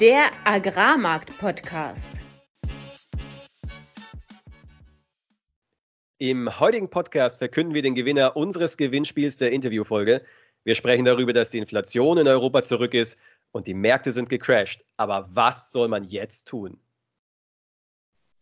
der 0.00 0.30
Agrarmarkt-Podcast. 0.44 2.22
Im 6.18 6.60
heutigen 6.60 6.90
Podcast 6.90 7.38
verkünden 7.38 7.72
wir 7.72 7.80
den 7.80 7.94
Gewinner 7.94 8.36
unseres 8.36 8.76
Gewinnspiels 8.76 9.38
der 9.38 9.52
Interviewfolge. 9.52 10.22
Wir 10.64 10.74
sprechen 10.74 11.06
darüber, 11.06 11.32
dass 11.32 11.50
die 11.50 11.58
Inflation 11.58 12.18
in 12.18 12.28
Europa 12.28 12.62
zurück 12.64 12.92
ist 12.92 13.16
und 13.52 13.66
die 13.66 13.74
Märkte 13.74 14.12
sind 14.12 14.28
gecrashed. 14.28 14.84
Aber 14.98 15.30
was 15.32 15.72
soll 15.72 15.88
man 15.88 16.04
jetzt 16.04 16.46
tun? 16.48 16.78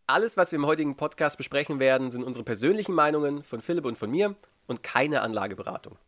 Alles, 0.08 0.36
was 0.36 0.50
wir 0.50 0.58
im 0.58 0.66
heutigen 0.66 0.96
Podcast 0.96 1.36
besprechen 1.36 1.78
werden, 1.78 2.10
sind 2.10 2.24
unsere 2.24 2.44
persönlichen 2.44 2.94
Meinungen 2.94 3.44
von 3.44 3.60
Philipp 3.60 3.84
und 3.84 3.96
von 3.96 4.10
mir 4.10 4.34
und 4.66 4.82
keine 4.82 5.20
Anlageberatung. 5.20 5.98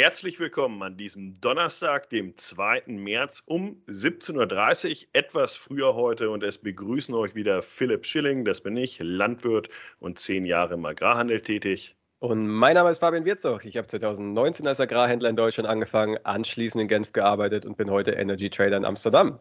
Herzlich 0.00 0.40
willkommen 0.40 0.82
an 0.82 0.96
diesem 0.96 1.42
Donnerstag, 1.42 2.08
dem 2.08 2.34
2. 2.34 2.84
März 2.86 3.42
um 3.44 3.82
17.30 3.86 4.88
Uhr, 4.88 5.08
etwas 5.12 5.56
früher 5.56 5.94
heute. 5.94 6.30
Und 6.30 6.42
es 6.42 6.56
begrüßen 6.56 7.14
euch 7.14 7.34
wieder 7.34 7.60
Philipp 7.60 8.06
Schilling, 8.06 8.46
das 8.46 8.62
bin 8.62 8.78
ich, 8.78 8.98
Landwirt 9.02 9.68
und 9.98 10.18
zehn 10.18 10.46
Jahre 10.46 10.72
im 10.72 10.86
Agrarhandel 10.86 11.42
tätig. 11.42 11.96
Und 12.18 12.48
mein 12.48 12.76
Name 12.76 12.88
ist 12.88 13.00
Fabian 13.00 13.26
Wirzog. 13.26 13.66
Ich 13.66 13.76
habe 13.76 13.88
2019 13.88 14.66
als 14.66 14.80
Agrarhändler 14.80 15.28
in 15.28 15.36
Deutschland 15.36 15.68
angefangen, 15.68 16.16
anschließend 16.24 16.80
in 16.80 16.88
Genf 16.88 17.12
gearbeitet 17.12 17.66
und 17.66 17.76
bin 17.76 17.90
heute 17.90 18.12
Energy 18.12 18.48
Trader 18.48 18.78
in 18.78 18.86
Amsterdam. 18.86 19.38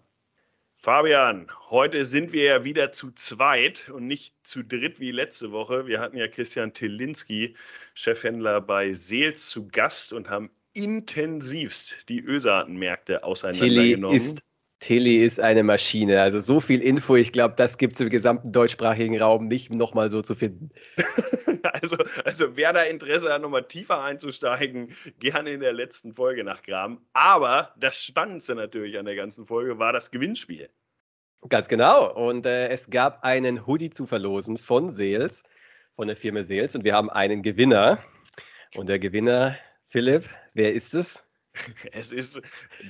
Fabian, 0.81 1.51
heute 1.69 2.05
sind 2.05 2.31
wir 2.31 2.43
ja 2.43 2.63
wieder 2.63 2.93
zu 2.93 3.11
zweit 3.11 3.89
und 3.89 4.07
nicht 4.07 4.33
zu 4.43 4.63
dritt 4.63 5.02
wie 5.02 5.11
letzte 5.11 5.52
Woche. 5.52 5.88
Wir 5.88 5.99
hatten 5.99 6.15
ja 6.15 6.29
Christian 6.29 6.73
Tilinski, 6.73 7.57
Chefhändler 7.93 8.61
bei 8.61 8.93
Seels, 8.93 9.49
zu 9.49 9.67
Gast 9.67 10.13
und 10.13 10.29
haben 10.29 10.49
intensivst 10.71 11.97
die 12.08 12.21
Ölsaatenmärkte 12.21 13.25
auseinandergenommen. 13.25 14.17
Tilly 14.17 14.31
ist, 14.31 14.41
Tilly 14.80 15.25
ist 15.25 15.39
eine 15.39 15.63
Maschine. 15.63 16.22
Also 16.22 16.39
so 16.39 16.59
viel 16.59 16.81
Info, 16.81 17.16
ich 17.16 17.33
glaube, 17.33 17.55
das 17.58 17.77
gibt 17.77 17.95
es 17.95 17.99
im 17.99 18.09
gesamten 18.09 18.52
deutschsprachigen 18.53 19.21
Raum 19.21 19.47
nicht 19.47 19.73
nochmal 19.73 20.09
so 20.09 20.21
zu 20.21 20.36
finden. 20.36 20.69
also, 21.63 21.97
also 22.23 22.55
wer 22.55 22.71
da 22.71 22.83
Interesse 22.83 23.31
hat, 23.31 23.41
nochmal 23.41 23.67
tiefer 23.67 24.02
einzusteigen, 24.02 24.95
gerne 25.19 25.52
in 25.52 25.59
der 25.59 25.73
letzten 25.73 26.13
Folge 26.13 26.45
nachgraben. 26.45 26.99
Aber 27.11 27.73
das 27.77 28.02
Spannendste 28.02 28.55
natürlich 28.55 28.97
an 28.97 29.05
der 29.05 29.16
ganzen 29.16 29.45
Folge 29.45 29.80
war 29.80 29.91
das 29.91 30.11
Gewinnspiel. 30.11 30.69
Ganz 31.49 31.67
genau. 31.67 32.14
Und 32.14 32.45
äh, 32.45 32.69
es 32.69 32.89
gab 32.89 33.23
einen 33.23 33.66
Hoodie 33.67 33.89
zu 33.89 34.05
verlosen 34.05 34.58
von 34.58 34.91
Seels, 34.91 35.43
von 35.95 36.08
der 36.08 36.16
Firma 36.16 36.43
Seels. 36.43 36.75
Und 36.75 36.86
wir 36.86 36.93
haben 36.93 37.09
einen 37.09 37.43
Gewinner. 37.43 37.99
Und 38.75 38.88
der 38.88 38.99
Gewinner, 38.99 39.58
Philipp, 39.88 40.25
wer 40.53 40.73
ist 40.73 40.93
es? 40.93 41.28
Es 41.92 42.11
ist 42.11 42.42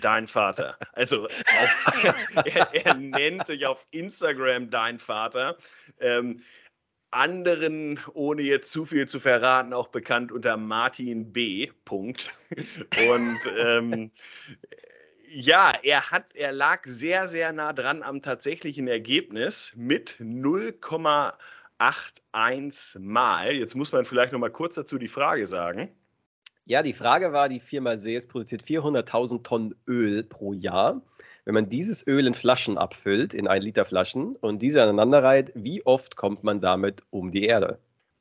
dein 0.01 0.27
Vater. 0.27 0.77
Also 0.93 1.25
auf, 1.25 1.35
er, 2.45 2.73
er, 2.73 2.93
nennt 2.95 3.45
sich 3.45 3.65
auf 3.65 3.85
Instagram 3.91 4.69
dein 4.69 4.99
Vater. 4.99 5.57
Ähm, 5.99 6.43
anderen, 7.11 7.99
ohne 8.13 8.43
jetzt 8.43 8.71
zu 8.71 8.85
viel 8.85 9.07
zu 9.07 9.19
verraten, 9.19 9.73
auch 9.73 9.87
bekannt 9.87 10.31
unter 10.31 10.57
Martin 10.57 11.33
B. 11.33 11.71
Punkt. 11.85 12.31
Und 13.09 13.39
ähm, 13.57 14.11
ja, 15.27 15.73
er 15.83 16.11
hat, 16.11 16.35
er 16.35 16.51
lag 16.51 16.83
sehr, 16.85 17.27
sehr 17.27 17.51
nah 17.51 17.73
dran 17.73 18.03
am 18.03 18.21
tatsächlichen 18.21 18.87
Ergebnis 18.87 19.73
mit 19.75 20.17
0,81 20.19 22.99
Mal. 22.99 23.53
Jetzt 23.53 23.73
muss 23.75 23.91
man 23.91 24.05
vielleicht 24.05 24.33
noch 24.33 24.39
mal 24.39 24.51
kurz 24.51 24.75
dazu 24.75 24.99
die 24.99 25.07
Frage 25.07 25.47
sagen. 25.47 25.89
Ja, 26.69 26.83
die 26.83 26.93
Frage 26.93 27.33
war, 27.33 27.49
die 27.49 27.59
Firma 27.59 27.97
Sees 27.97 28.27
produziert 28.27 28.61
400.000 28.61 29.41
Tonnen 29.41 29.73
Öl 29.87 30.21
pro 30.21 30.53
Jahr. 30.53 31.01
Wenn 31.43 31.55
man 31.55 31.67
dieses 31.67 32.05
Öl 32.05 32.27
in 32.27 32.35
Flaschen 32.35 32.77
abfüllt, 32.77 33.33
in 33.33 33.47
1 33.47 33.65
Liter 33.65 33.85
Flaschen 33.85 34.35
und 34.35 34.61
diese 34.61 34.83
aneinander 34.83 35.23
reiht, 35.23 35.51
wie 35.55 35.83
oft 35.83 36.15
kommt 36.15 36.43
man 36.43 36.61
damit 36.61 37.01
um 37.09 37.31
die 37.31 37.45
Erde? 37.45 37.79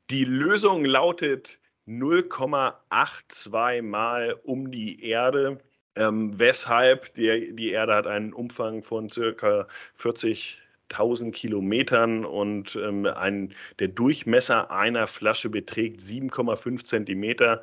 Die 0.09 0.23
Lösung 0.25 0.83
lautet 0.83 1.59
0,82 1.87 3.83
Mal 3.83 4.35
um 4.41 4.71
die 4.71 5.03
Erde. 5.07 5.59
Ähm, 5.95 6.39
weshalb 6.39 7.13
die, 7.13 7.53
die 7.53 7.69
Erde 7.69 7.93
hat 7.93 8.07
einen 8.07 8.33
Umfang 8.33 8.81
von 8.81 9.09
circa 9.09 9.67
40.000 10.01 11.29
Kilometern 11.33 12.25
und 12.25 12.75
ähm, 12.77 13.05
ein, 13.05 13.53
der 13.77 13.89
Durchmesser 13.89 14.71
einer 14.71 15.05
Flasche 15.05 15.51
beträgt 15.51 16.01
7,5 16.01 16.83
Zentimeter 16.83 17.61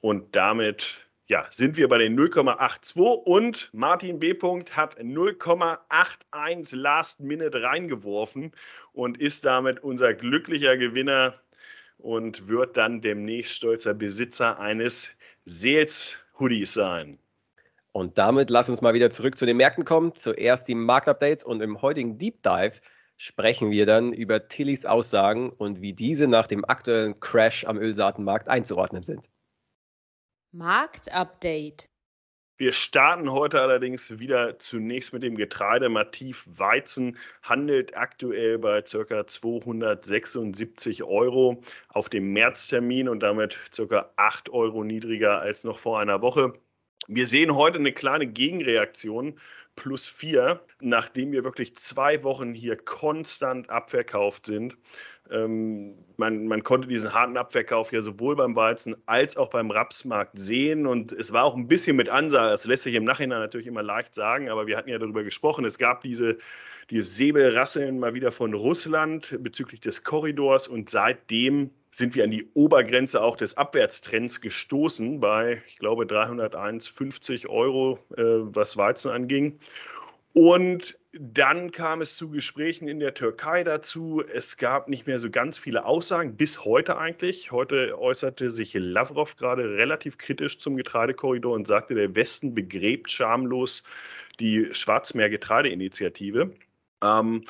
und 0.00 0.36
damit 0.36 1.06
ja, 1.28 1.46
sind 1.50 1.76
wir 1.76 1.88
bei 1.88 1.98
den 1.98 2.16
0,82 2.16 3.00
und 3.00 3.70
Martin 3.72 4.20
B. 4.20 4.34
hat 4.34 4.98
0,81 4.98 6.76
Last 6.76 7.20
Minute 7.20 7.62
reingeworfen 7.62 8.52
und 8.92 9.18
ist 9.18 9.44
damit 9.44 9.82
unser 9.82 10.14
glücklicher 10.14 10.76
Gewinner 10.76 11.34
und 11.98 12.48
wird 12.48 12.76
dann 12.76 13.00
demnächst 13.00 13.54
stolzer 13.54 13.94
Besitzer 13.94 14.60
eines 14.60 15.10
Sales 15.44 16.18
Hoodies 16.38 16.74
sein. 16.74 17.18
Und 17.92 18.18
damit 18.18 18.50
lass 18.50 18.68
uns 18.68 18.82
mal 18.82 18.94
wieder 18.94 19.10
zurück 19.10 19.38
zu 19.38 19.46
den 19.46 19.56
Märkten 19.56 19.84
kommen. 19.84 20.14
Zuerst 20.14 20.68
die 20.68 20.74
Marktupdates 20.74 21.44
und 21.44 21.62
im 21.62 21.80
heutigen 21.82 22.18
Deep 22.18 22.42
Dive 22.42 22.74
sprechen 23.16 23.70
wir 23.70 23.86
dann 23.86 24.12
über 24.12 24.48
Tillys 24.48 24.84
Aussagen 24.84 25.50
und 25.50 25.80
wie 25.80 25.94
diese 25.94 26.28
nach 26.28 26.46
dem 26.46 26.64
aktuellen 26.64 27.18
Crash 27.20 27.64
am 27.64 27.78
Ölsaatenmarkt 27.78 28.48
einzuordnen 28.48 29.02
sind. 29.02 29.30
Marktupdate. 30.56 31.88
Wir 32.56 32.72
starten 32.72 33.30
heute 33.30 33.60
allerdings 33.60 34.18
wieder 34.18 34.58
zunächst 34.58 35.12
mit 35.12 35.22
dem 35.22 35.36
Getreide. 35.36 35.90
Mativ 35.90 36.46
Weizen 36.46 37.18
handelt 37.42 37.98
aktuell 37.98 38.58
bei 38.58 38.80
ca. 38.80 39.26
276 39.26 41.02
Euro 41.02 41.62
auf 41.90 42.08
dem 42.08 42.32
Märztermin 42.32 43.10
und 43.10 43.20
damit 43.20 43.58
ca. 43.76 44.10
8 44.16 44.48
Euro 44.48 44.82
niedriger 44.82 45.40
als 45.40 45.64
noch 45.64 45.78
vor 45.78 46.00
einer 46.00 46.22
Woche. 46.22 46.54
Wir 47.08 47.26
sehen 47.26 47.54
heute 47.54 47.78
eine 47.78 47.92
kleine 47.92 48.26
Gegenreaktion 48.26 49.38
plus 49.76 50.08
4, 50.08 50.60
nachdem 50.80 51.32
wir 51.32 51.44
wirklich 51.44 51.76
zwei 51.76 52.22
Wochen 52.24 52.54
hier 52.54 52.76
konstant 52.76 53.70
abverkauft 53.70 54.46
sind. 54.46 54.76
Ähm, 55.30 55.94
man, 56.16 56.46
man, 56.46 56.62
konnte 56.62 56.88
diesen 56.88 57.12
harten 57.12 57.36
Abverkauf 57.36 57.92
ja 57.92 58.00
sowohl 58.00 58.36
beim 58.36 58.56
Weizen 58.56 58.96
als 59.06 59.36
auch 59.36 59.50
beim 59.50 59.70
Rapsmarkt 59.70 60.38
sehen. 60.38 60.86
Und 60.86 61.12
es 61.12 61.32
war 61.32 61.44
auch 61.44 61.56
ein 61.56 61.68
bisschen 61.68 61.96
mit 61.96 62.08
Ansage, 62.08 62.50
das 62.50 62.64
lässt 62.64 62.84
sich 62.84 62.94
im 62.94 63.04
Nachhinein 63.04 63.40
natürlich 63.40 63.66
immer 63.66 63.82
leicht 63.82 64.14
sagen, 64.14 64.48
aber 64.48 64.66
wir 64.66 64.76
hatten 64.76 64.88
ja 64.88 64.98
darüber 64.98 65.24
gesprochen, 65.24 65.64
es 65.64 65.78
gab 65.78 66.00
diese, 66.02 66.38
dieses 66.90 67.16
Säbelrasseln 67.16 67.98
mal 67.98 68.14
wieder 68.14 68.32
von 68.32 68.54
Russland 68.54 69.36
bezüglich 69.42 69.80
des 69.80 70.04
Korridors. 70.04 70.68
Und 70.68 70.90
seitdem 70.90 71.70
sind 71.90 72.14
wir 72.14 72.24
an 72.24 72.30
die 72.30 72.48
Obergrenze 72.54 73.22
auch 73.22 73.36
des 73.36 73.56
Abwärtstrends 73.56 74.40
gestoßen 74.40 75.20
bei, 75.20 75.62
ich 75.66 75.78
glaube, 75.78 76.04
301,50 76.04 77.48
Euro, 77.48 77.98
äh, 78.16 78.22
was 78.22 78.76
Weizen 78.76 79.10
anging. 79.10 79.58
Und 80.32 80.98
dann 81.20 81.70
kam 81.70 82.00
es 82.00 82.16
zu 82.16 82.30
Gesprächen 82.30 82.88
in 82.88 83.00
der 83.00 83.14
Türkei 83.14 83.64
dazu. 83.64 84.22
Es 84.22 84.56
gab 84.56 84.88
nicht 84.88 85.06
mehr 85.06 85.18
so 85.18 85.30
ganz 85.30 85.58
viele 85.58 85.84
Aussagen, 85.84 86.36
bis 86.36 86.64
heute 86.64 86.98
eigentlich. 86.98 87.52
Heute 87.52 87.98
äußerte 87.98 88.50
sich 88.50 88.74
Lavrov 88.74 89.36
gerade 89.36 89.64
relativ 89.76 90.18
kritisch 90.18 90.58
zum 90.58 90.76
Getreidekorridor 90.76 91.54
und 91.54 91.66
sagte, 91.66 91.94
der 91.94 92.14
Westen 92.14 92.54
begräbt 92.54 93.10
schamlos 93.10 93.82
die 94.40 94.68
Schwarzmeer-Getreideinitiative. 94.72 96.54
Ähm, 97.02 97.44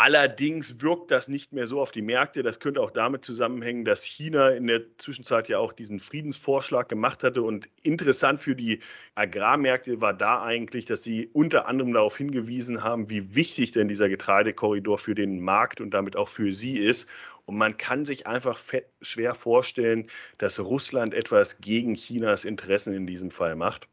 Allerdings 0.00 0.80
wirkt 0.80 1.10
das 1.10 1.26
nicht 1.26 1.52
mehr 1.52 1.66
so 1.66 1.80
auf 1.80 1.90
die 1.90 2.02
Märkte. 2.02 2.44
Das 2.44 2.60
könnte 2.60 2.80
auch 2.80 2.92
damit 2.92 3.24
zusammenhängen, 3.24 3.84
dass 3.84 4.04
China 4.04 4.50
in 4.50 4.68
der 4.68 4.96
Zwischenzeit 4.96 5.48
ja 5.48 5.58
auch 5.58 5.72
diesen 5.72 5.98
Friedensvorschlag 5.98 6.88
gemacht 6.88 7.24
hatte. 7.24 7.42
Und 7.42 7.68
interessant 7.82 8.38
für 8.38 8.54
die 8.54 8.78
Agrarmärkte 9.16 10.00
war 10.00 10.14
da 10.14 10.40
eigentlich, 10.40 10.84
dass 10.84 11.02
sie 11.02 11.28
unter 11.32 11.66
anderem 11.66 11.92
darauf 11.92 12.16
hingewiesen 12.16 12.84
haben, 12.84 13.10
wie 13.10 13.34
wichtig 13.34 13.72
denn 13.72 13.88
dieser 13.88 14.08
Getreidekorridor 14.08 14.98
für 14.98 15.16
den 15.16 15.40
Markt 15.40 15.80
und 15.80 15.90
damit 15.90 16.14
auch 16.14 16.28
für 16.28 16.52
sie 16.52 16.78
ist. 16.78 17.08
Und 17.44 17.56
man 17.56 17.76
kann 17.76 18.04
sich 18.04 18.28
einfach 18.28 18.60
schwer 19.02 19.34
vorstellen, 19.34 20.06
dass 20.38 20.60
Russland 20.60 21.12
etwas 21.12 21.60
gegen 21.60 21.94
Chinas 21.94 22.44
Interessen 22.44 22.94
in 22.94 23.08
diesem 23.08 23.32
Fall 23.32 23.56
macht. 23.56 23.88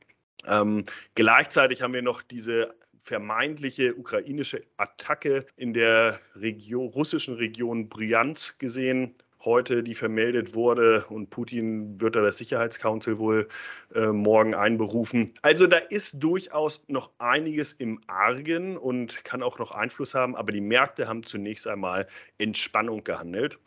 Ähm, 0.46 0.84
gleichzeitig 1.16 1.82
haben 1.82 1.94
wir 1.94 2.04
noch 2.04 2.22
diese 2.22 2.76
vermeintliche 3.06 3.94
ukrainische 3.96 4.64
Attacke 4.78 5.46
in 5.58 5.74
der 5.76 6.20
Region, 6.36 6.88
russischen 6.88 7.36
Region 7.36 7.88
Bryansk 7.88 8.58
gesehen 8.58 9.14
heute, 9.42 9.84
die 9.84 9.94
vermeldet 9.94 10.56
wurde 10.56 11.06
und 11.10 11.30
Putin 11.30 12.02
wird 12.02 12.16
da 12.16 12.22
das 12.22 12.40
Sicherheitscouncil 12.40 13.20
wohl 13.20 13.48
äh, 13.94 14.08
morgen 14.08 14.56
einberufen. 14.56 15.32
Also 15.44 15.68
da 15.68 15.78
ist 15.78 16.24
durchaus 16.24 16.84
noch 16.88 17.12
einiges 17.20 17.74
im 17.74 18.02
Argen 18.08 18.76
und 18.76 19.24
kann 19.24 19.44
auch 19.44 19.60
noch 19.60 19.70
Einfluss 19.70 20.16
haben, 20.16 20.36
aber 20.36 20.52
die 20.52 20.62
Märkte 20.62 21.08
haben 21.08 21.22
zunächst 21.22 21.68
einmal 21.68 22.08
Entspannung 22.40 23.04
gehandelt. 23.04 23.60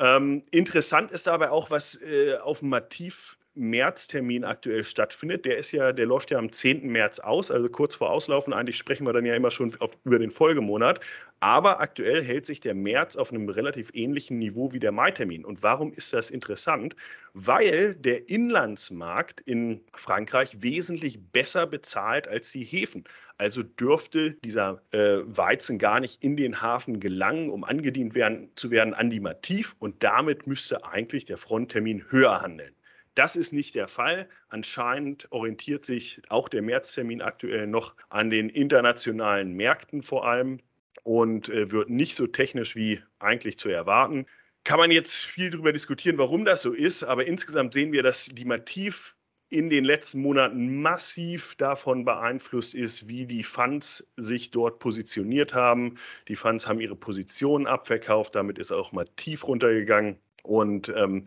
Ähm, 0.00 0.42
interessant 0.50 1.12
ist 1.12 1.28
dabei 1.28 1.50
auch, 1.50 1.70
was 1.70 2.02
äh, 2.02 2.36
auf 2.38 2.58
dem 2.58 2.70
Mativ 2.70 3.38
Märztermin 3.54 4.44
aktuell 4.44 4.82
stattfindet. 4.82 5.44
Der 5.44 5.58
ist 5.58 5.72
ja, 5.72 5.92
der 5.92 6.06
läuft 6.06 6.30
ja 6.30 6.38
am 6.38 6.50
10. 6.50 6.88
März 6.88 7.18
aus, 7.18 7.50
also 7.50 7.68
kurz 7.68 7.94
vor 7.94 8.10
Auslaufen. 8.10 8.52
Eigentlich 8.52 8.78
sprechen 8.78 9.06
wir 9.06 9.12
dann 9.12 9.26
ja 9.26 9.34
immer 9.34 9.50
schon 9.50 9.74
auf, 9.80 9.96
über 10.04 10.18
den 10.18 10.30
Folgemonat. 10.30 11.00
Aber 11.40 11.80
aktuell 11.80 12.22
hält 12.22 12.46
sich 12.46 12.60
der 12.60 12.74
März 12.74 13.16
auf 13.16 13.30
einem 13.30 13.48
relativ 13.48 13.90
ähnlichen 13.92 14.38
Niveau 14.38 14.72
wie 14.72 14.78
der 14.78 14.92
Mai-Termin. 14.92 15.44
Und 15.44 15.62
warum 15.62 15.92
ist 15.92 16.12
das 16.12 16.30
interessant? 16.30 16.96
Weil 17.34 17.94
der 17.94 18.28
Inlandsmarkt 18.28 19.40
in 19.40 19.82
Frankreich 19.92 20.62
wesentlich 20.62 21.20
besser 21.32 21.66
bezahlt 21.66 22.28
als 22.28 22.52
die 22.52 22.64
Häfen. 22.64 23.04
Also 23.36 23.62
dürfte 23.62 24.34
dieser 24.44 24.82
äh, 24.92 25.18
Weizen 25.24 25.78
gar 25.78 26.00
nicht 26.00 26.22
in 26.22 26.36
den 26.36 26.62
Hafen 26.62 27.00
gelangen, 27.00 27.50
um 27.50 27.64
angedient 27.64 28.14
werden, 28.14 28.50
zu 28.54 28.70
werden 28.70 28.94
an 28.94 29.10
die 29.10 29.20
Mativ. 29.20 29.74
Und 29.78 30.02
damit 30.02 30.46
müsste 30.46 30.86
eigentlich 30.86 31.24
der 31.24 31.36
Fronttermin 31.36 32.04
höher 32.10 32.40
handeln. 32.40 32.74
Das 33.14 33.36
ist 33.36 33.52
nicht 33.52 33.74
der 33.74 33.88
Fall. 33.88 34.28
Anscheinend 34.48 35.30
orientiert 35.30 35.84
sich 35.84 36.22
auch 36.28 36.48
der 36.48 36.62
Märztermin 36.62 37.20
aktuell 37.20 37.66
noch 37.66 37.94
an 38.08 38.30
den 38.30 38.48
internationalen 38.48 39.52
Märkten 39.54 40.02
vor 40.02 40.26
allem 40.26 40.60
und 41.02 41.48
äh, 41.48 41.70
wird 41.70 41.90
nicht 41.90 42.14
so 42.14 42.26
technisch 42.26 42.74
wie 42.76 43.00
eigentlich 43.18 43.58
zu 43.58 43.68
erwarten. 43.68 44.26
Kann 44.64 44.78
man 44.78 44.90
jetzt 44.90 45.24
viel 45.24 45.50
darüber 45.50 45.72
diskutieren, 45.72 46.18
warum 46.18 46.44
das 46.44 46.62
so 46.62 46.72
ist, 46.72 47.02
aber 47.02 47.26
insgesamt 47.26 47.74
sehen 47.74 47.92
wir, 47.92 48.02
dass 48.02 48.26
die 48.26 48.44
Mativ 48.44 49.16
in 49.52 49.68
den 49.68 49.84
letzten 49.84 50.22
Monaten 50.22 50.80
massiv 50.80 51.56
davon 51.56 52.06
beeinflusst 52.06 52.74
ist, 52.74 53.06
wie 53.06 53.26
die 53.26 53.42
Funds 53.42 54.10
sich 54.16 54.50
dort 54.50 54.78
positioniert 54.78 55.52
haben. 55.52 55.98
Die 56.28 56.36
Funds 56.36 56.66
haben 56.66 56.80
ihre 56.80 56.96
Positionen 56.96 57.66
abverkauft, 57.66 58.34
damit 58.34 58.58
ist 58.58 58.72
auch 58.72 58.92
mal 58.92 59.06
tief 59.16 59.46
runtergegangen. 59.46 60.18
Und 60.42 60.88
ähm, 60.94 61.26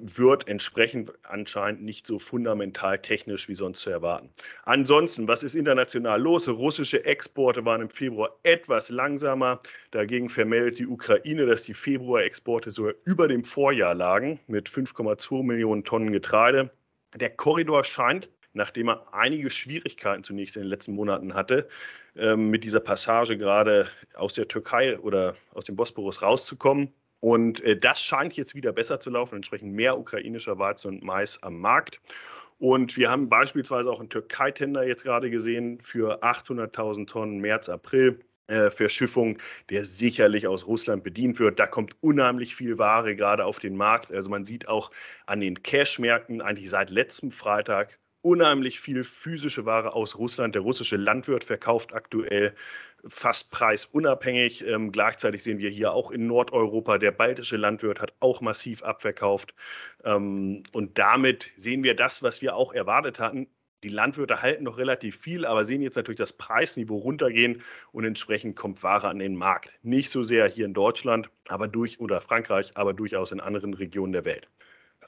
wird 0.00 0.48
entsprechend 0.48 1.12
anscheinend 1.22 1.82
nicht 1.82 2.06
so 2.06 2.18
fundamental 2.18 2.98
technisch 3.00 3.48
wie 3.48 3.54
sonst 3.54 3.80
zu 3.80 3.90
erwarten. 3.90 4.30
Ansonsten, 4.64 5.28
was 5.28 5.42
ist 5.42 5.54
international 5.54 6.20
los? 6.20 6.48
Russische 6.48 7.04
Exporte 7.04 7.64
waren 7.64 7.80
im 7.80 7.90
Februar 7.90 8.36
etwas 8.42 8.90
langsamer. 8.90 9.60
Dagegen 9.90 10.28
vermeldet 10.28 10.78
die 10.78 10.86
Ukraine, 10.86 11.46
dass 11.46 11.62
die 11.62 11.74
Februarexporte 11.74 12.70
sogar 12.70 12.94
über 13.04 13.28
dem 13.28 13.44
Vorjahr 13.44 13.94
lagen 13.94 14.40
mit 14.46 14.68
5,2 14.68 15.42
Millionen 15.42 15.84
Tonnen 15.84 16.12
Getreide. 16.12 16.70
Der 17.14 17.30
Korridor 17.30 17.84
scheint 17.84 18.28
nachdem 18.52 18.88
er 18.88 19.14
einige 19.14 19.50
Schwierigkeiten 19.50 20.24
zunächst 20.24 20.56
in 20.56 20.62
den 20.62 20.68
letzten 20.68 20.94
Monaten 20.94 21.34
hatte, 21.34 21.68
ähm, 22.16 22.50
mit 22.50 22.64
dieser 22.64 22.80
Passage 22.80 23.38
gerade 23.38 23.88
aus 24.14 24.34
der 24.34 24.48
Türkei 24.48 24.98
oder 24.98 25.36
aus 25.54 25.64
dem 25.64 25.76
Bosporus 25.76 26.22
rauszukommen. 26.22 26.92
Und 27.20 27.62
äh, 27.62 27.76
das 27.78 28.02
scheint 28.02 28.34
jetzt 28.36 28.54
wieder 28.54 28.72
besser 28.72 29.00
zu 29.00 29.10
laufen, 29.10 29.36
entsprechend 29.36 29.72
mehr 29.72 29.98
ukrainischer 29.98 30.58
Weizen 30.58 30.88
und 30.88 31.02
Mais 31.04 31.42
am 31.42 31.58
Markt. 31.58 32.00
Und 32.58 32.96
wir 32.96 33.10
haben 33.10 33.28
beispielsweise 33.28 33.90
auch 33.90 34.00
einen 34.00 34.10
Türkei-Tender 34.10 34.86
jetzt 34.86 35.04
gerade 35.04 35.30
gesehen 35.30 35.80
für 35.82 36.22
800.000 36.22 37.06
Tonnen 37.06 37.38
März, 37.40 37.68
April. 37.68 38.20
Äh, 38.50 38.72
Verschiffung, 38.72 39.38
der 39.70 39.84
sicherlich 39.84 40.48
aus 40.48 40.66
Russland 40.66 41.04
bedient 41.04 41.38
wird. 41.38 41.60
Da 41.60 41.68
kommt 41.68 41.94
unheimlich 42.02 42.56
viel 42.56 42.78
Ware 42.78 43.14
gerade 43.14 43.44
auf 43.44 43.60
den 43.60 43.76
Markt. 43.76 44.10
Also 44.10 44.28
man 44.28 44.44
sieht 44.44 44.66
auch 44.66 44.90
an 45.24 45.38
den 45.38 45.62
Cash-Märkten 45.62 46.42
eigentlich 46.42 46.68
seit 46.68 46.90
letztem 46.90 47.30
Freitag 47.30 48.00
unheimlich 48.22 48.80
viel 48.80 49.04
physische 49.04 49.66
Ware 49.66 49.94
aus 49.94 50.18
Russland. 50.18 50.54
Der 50.54 50.62
russische 50.62 50.96
Landwirt 50.96 51.44
verkauft 51.44 51.94
aktuell 51.94 52.54
fast 53.06 53.50
preisunabhängig. 53.50 54.66
Ähm, 54.66 54.92
gleichzeitig 54.92 55.42
sehen 55.42 55.58
wir 55.58 55.70
hier 55.70 55.92
auch 55.92 56.10
in 56.10 56.26
Nordeuropa, 56.26 56.98
der 56.98 57.12
baltische 57.12 57.56
Landwirt 57.56 58.00
hat 58.00 58.12
auch 58.20 58.40
massiv 58.40 58.82
abverkauft. 58.82 59.54
Ähm, 60.04 60.62
und 60.72 60.98
damit 60.98 61.50
sehen 61.56 61.84
wir 61.84 61.94
das, 61.94 62.22
was 62.22 62.42
wir 62.42 62.56
auch 62.56 62.72
erwartet 62.72 63.18
hatten. 63.18 63.48
Die 63.82 63.88
Landwirte 63.88 64.42
halten 64.42 64.64
noch 64.64 64.76
relativ 64.76 65.16
viel, 65.16 65.46
aber 65.46 65.64
sehen 65.64 65.80
jetzt 65.80 65.96
natürlich 65.96 66.18
das 66.18 66.34
Preisniveau 66.34 66.98
runtergehen 66.98 67.62
und 67.92 68.04
entsprechend 68.04 68.54
kommt 68.54 68.82
Ware 68.82 69.08
an 69.08 69.18
den 69.18 69.36
Markt. 69.36 69.72
Nicht 69.82 70.10
so 70.10 70.22
sehr 70.22 70.46
hier 70.48 70.66
in 70.66 70.74
Deutschland, 70.74 71.30
aber 71.48 71.66
durch 71.66 71.98
oder 71.98 72.20
Frankreich, 72.20 72.72
aber 72.74 72.92
durchaus 72.92 73.32
in 73.32 73.40
anderen 73.40 73.72
Regionen 73.72 74.12
der 74.12 74.26
Welt. 74.26 74.48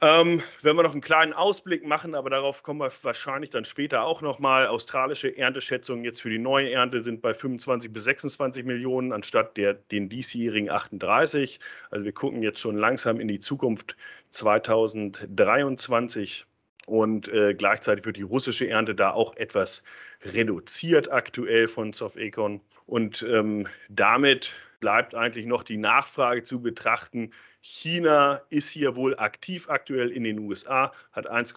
Ähm, 0.04 0.42
wenn 0.62 0.74
wir 0.74 0.82
noch 0.82 0.90
einen 0.92 1.00
kleinen 1.00 1.32
Ausblick 1.32 1.86
machen, 1.86 2.16
aber 2.16 2.28
darauf 2.28 2.64
kommen 2.64 2.80
wir 2.80 2.90
wahrscheinlich 3.02 3.50
dann 3.50 3.64
später 3.64 4.02
auch 4.02 4.20
nochmal. 4.20 4.66
Australische 4.66 5.36
Ernteschätzungen 5.36 6.04
jetzt 6.04 6.20
für 6.20 6.30
die 6.30 6.40
neue 6.40 6.72
Ernte 6.72 7.04
sind 7.04 7.22
bei 7.22 7.32
25 7.32 7.92
bis 7.92 8.02
26 8.04 8.64
Millionen 8.64 9.12
anstatt 9.12 9.56
der, 9.56 9.74
den 9.74 10.08
diesjährigen 10.08 10.70
38. 10.70 11.60
Also 11.90 12.04
wir 12.04 12.12
gucken 12.12 12.42
jetzt 12.42 12.58
schon 12.58 12.76
langsam 12.76 13.20
in 13.20 13.28
die 13.28 13.38
Zukunft 13.38 13.96
2023 14.30 16.46
und 16.86 17.28
äh, 17.28 17.54
gleichzeitig 17.54 18.04
wird 18.04 18.16
die 18.16 18.22
russische 18.22 18.68
Ernte 18.68 18.96
da 18.96 19.12
auch 19.12 19.36
etwas 19.36 19.84
reduziert 20.24 21.12
aktuell 21.12 21.68
von 21.68 21.92
Sofecon. 21.92 22.60
Und 22.86 23.24
ähm, 23.30 23.68
damit 23.88 24.56
bleibt 24.82 25.14
eigentlich 25.14 25.46
noch 25.46 25.62
die 25.62 25.76
Nachfrage 25.76 26.42
zu 26.42 26.60
betrachten. 26.60 27.30
China 27.60 28.42
ist 28.50 28.68
hier 28.68 28.96
wohl 28.96 29.16
aktiv 29.16 29.70
aktuell 29.70 30.10
in 30.10 30.24
den 30.24 30.40
USA, 30.40 30.92
hat 31.12 31.28
1, 31.28 31.54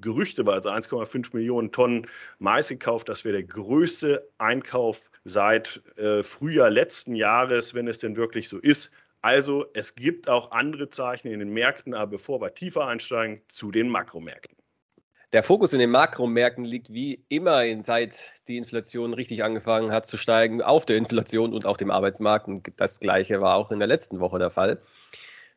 gerüchteweise 0.00 0.72
1,5 0.72 1.36
Millionen 1.36 1.72
Tonnen 1.72 2.06
Mais 2.38 2.68
gekauft. 2.68 3.10
Das 3.10 3.24
wäre 3.24 3.34
der 3.34 3.42
größte 3.44 4.26
Einkauf 4.38 5.10
seit 5.24 5.82
äh, 5.96 6.22
Frühjahr 6.22 6.70
letzten 6.70 7.14
Jahres, 7.14 7.74
wenn 7.74 7.86
es 7.86 7.98
denn 7.98 8.16
wirklich 8.16 8.48
so 8.48 8.58
ist. 8.58 8.90
Also 9.20 9.66
es 9.74 9.94
gibt 9.94 10.30
auch 10.30 10.50
andere 10.50 10.88
Zeichen 10.88 11.28
in 11.28 11.40
den 11.40 11.50
Märkten, 11.50 11.92
aber 11.92 12.12
bevor 12.12 12.40
wir 12.40 12.54
tiefer 12.54 12.86
einsteigen, 12.86 13.42
zu 13.46 13.72
den 13.72 13.90
Makromärkten. 13.90 14.56
Der 15.34 15.42
Fokus 15.42 15.72
in 15.72 15.80
den 15.80 15.90
Makromärkten 15.90 16.64
liegt 16.64 16.92
wie 16.92 17.24
immer, 17.28 17.64
seit 17.82 18.14
die 18.46 18.56
Inflation 18.56 19.12
richtig 19.14 19.42
angefangen 19.42 19.90
hat 19.90 20.06
zu 20.06 20.16
steigen, 20.16 20.62
auf 20.62 20.86
der 20.86 20.96
Inflation 20.96 21.52
und 21.52 21.66
auch 21.66 21.76
dem 21.76 21.90
Arbeitsmarkt. 21.90 22.48
Das 22.76 23.00
gleiche 23.00 23.40
war 23.40 23.56
auch 23.56 23.72
in 23.72 23.80
der 23.80 23.88
letzten 23.88 24.20
Woche 24.20 24.38
der 24.38 24.50
Fall. 24.50 24.80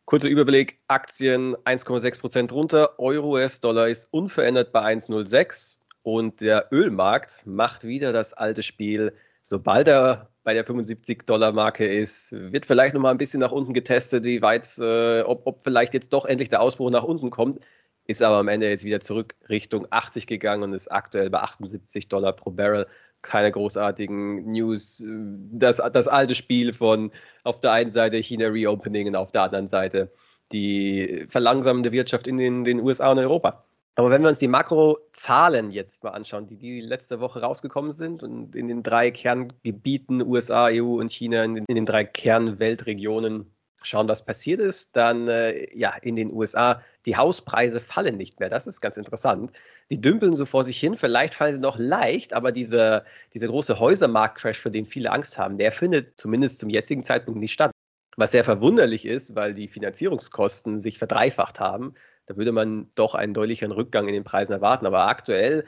Kurzer 0.05 0.29
Überblick: 0.29 0.79
Aktien 0.87 1.55
1,6 1.57 2.19
Prozent 2.19 2.53
runter, 2.53 2.97
Euro 2.97 3.33
US-Dollar 3.33 3.87
ist 3.87 4.11
unverändert 4.11 4.71
bei 4.71 4.81
1,06 4.81 5.77
und 6.01 6.41
der 6.41 6.69
Ölmarkt 6.71 7.43
macht 7.45 7.83
wieder 7.83 8.11
das 8.13 8.33
alte 8.33 8.63
Spiel. 8.63 9.13
Sobald 9.43 9.87
er 9.87 10.31
bei 10.43 10.55
der 10.55 10.65
75-Dollar-Marke 10.65 11.85
ist, 11.85 12.31
wird 12.31 12.65
vielleicht 12.65 12.95
nochmal 12.95 13.11
ein 13.11 13.19
bisschen 13.19 13.41
nach 13.41 13.51
unten 13.51 13.73
getestet, 13.73 14.23
wie 14.23 14.41
weit, 14.41 14.65
äh, 14.79 15.21
ob, 15.21 15.45
ob 15.45 15.61
vielleicht 15.61 15.93
jetzt 15.93 16.13
doch 16.13 16.25
endlich 16.25 16.49
der 16.49 16.61
Ausbruch 16.61 16.89
nach 16.89 17.03
unten 17.03 17.29
kommt 17.29 17.59
ist 18.07 18.21
aber 18.21 18.37
am 18.37 18.47
Ende 18.47 18.69
jetzt 18.69 18.85
wieder 18.85 19.01
zurück 19.01 19.35
Richtung 19.49 19.85
80 19.89 20.27
gegangen 20.27 20.63
und 20.63 20.73
ist 20.73 20.91
aktuell 20.91 21.29
bei 21.29 21.39
78 21.39 22.07
Dollar 22.07 22.33
pro 22.33 22.51
Barrel. 22.51 22.87
Keine 23.21 23.51
großartigen 23.51 24.49
News. 24.51 25.03
Das, 25.05 25.81
das 25.91 26.07
alte 26.07 26.35
Spiel 26.35 26.71
von 26.71 27.11
auf 27.43 27.59
der 27.59 27.73
einen 27.73 27.89
Seite 27.89 28.17
China 28.17 28.47
Reopening 28.47 29.07
und 29.07 29.15
auf 29.15 29.31
der 29.31 29.43
anderen 29.43 29.67
Seite 29.67 30.11
die 30.51 31.25
verlangsamende 31.29 31.91
Wirtschaft 31.91 32.27
in 32.27 32.37
den, 32.37 32.63
den 32.63 32.79
USA 32.79 33.11
und 33.11 33.19
Europa. 33.19 33.65
Aber 33.95 34.11
wenn 34.11 34.21
wir 34.21 34.29
uns 34.29 34.37
die 34.37 34.47
Makrozahlen 34.47 35.71
jetzt 35.71 36.03
mal 36.03 36.11
anschauen, 36.11 36.45
die, 36.45 36.55
die 36.55 36.81
letzte 36.81 37.19
Woche 37.19 37.41
rausgekommen 37.41 37.91
sind 37.91 38.21
und 38.21 38.55
in 38.55 38.67
den 38.67 38.83
drei 38.83 39.09
Kerngebieten 39.09 40.21
USA, 40.21 40.67
EU 40.71 40.99
und 40.99 41.11
China, 41.11 41.43
in 41.43 41.55
den, 41.55 41.65
in 41.67 41.75
den 41.75 41.85
drei 41.87 42.05
Kernweltregionen 42.05 43.51
schauen, 43.83 44.07
was 44.07 44.25
passiert 44.25 44.59
ist, 44.59 44.95
dann 44.95 45.27
äh, 45.27 45.67
ja, 45.77 45.93
in 46.01 46.15
den 46.15 46.33
USA, 46.33 46.81
die 47.05 47.15
Hauspreise 47.15 47.79
fallen 47.79 48.17
nicht 48.17 48.39
mehr. 48.39 48.49
Das 48.49 48.67
ist 48.67 48.81
ganz 48.81 48.97
interessant. 48.97 49.51
Die 49.89 50.01
dümpeln 50.01 50.35
so 50.35 50.45
vor 50.45 50.63
sich 50.63 50.79
hin, 50.79 50.97
vielleicht 50.97 51.33
fallen 51.33 51.53
sie 51.53 51.59
noch 51.59 51.77
leicht, 51.77 52.33
aber 52.33 52.51
diese, 52.51 53.05
dieser 53.33 53.47
große 53.47 53.79
Häusermarktcrash, 53.79 54.59
für 54.59 54.71
den 54.71 54.85
viele 54.85 55.11
Angst 55.11 55.37
haben, 55.37 55.57
der 55.57 55.71
findet 55.71 56.19
zumindest 56.19 56.59
zum 56.59 56.69
jetzigen 56.69 57.03
Zeitpunkt 57.03 57.39
nicht 57.39 57.53
statt. 57.53 57.71
Was 58.17 58.31
sehr 58.31 58.43
verwunderlich 58.43 59.05
ist, 59.05 59.35
weil 59.35 59.53
die 59.53 59.67
Finanzierungskosten 59.67 60.81
sich 60.81 60.97
verdreifacht 60.97 61.59
haben. 61.59 61.93
Da 62.25 62.35
würde 62.35 62.51
man 62.51 62.89
doch 62.95 63.13
einen 63.13 63.35
deutlicheren 63.35 63.71
Rückgang 63.71 64.07
in 64.07 64.13
den 64.13 64.23
Preisen 64.23 64.53
erwarten. 64.53 64.87
Aber 64.87 65.07
aktuell 65.07 65.65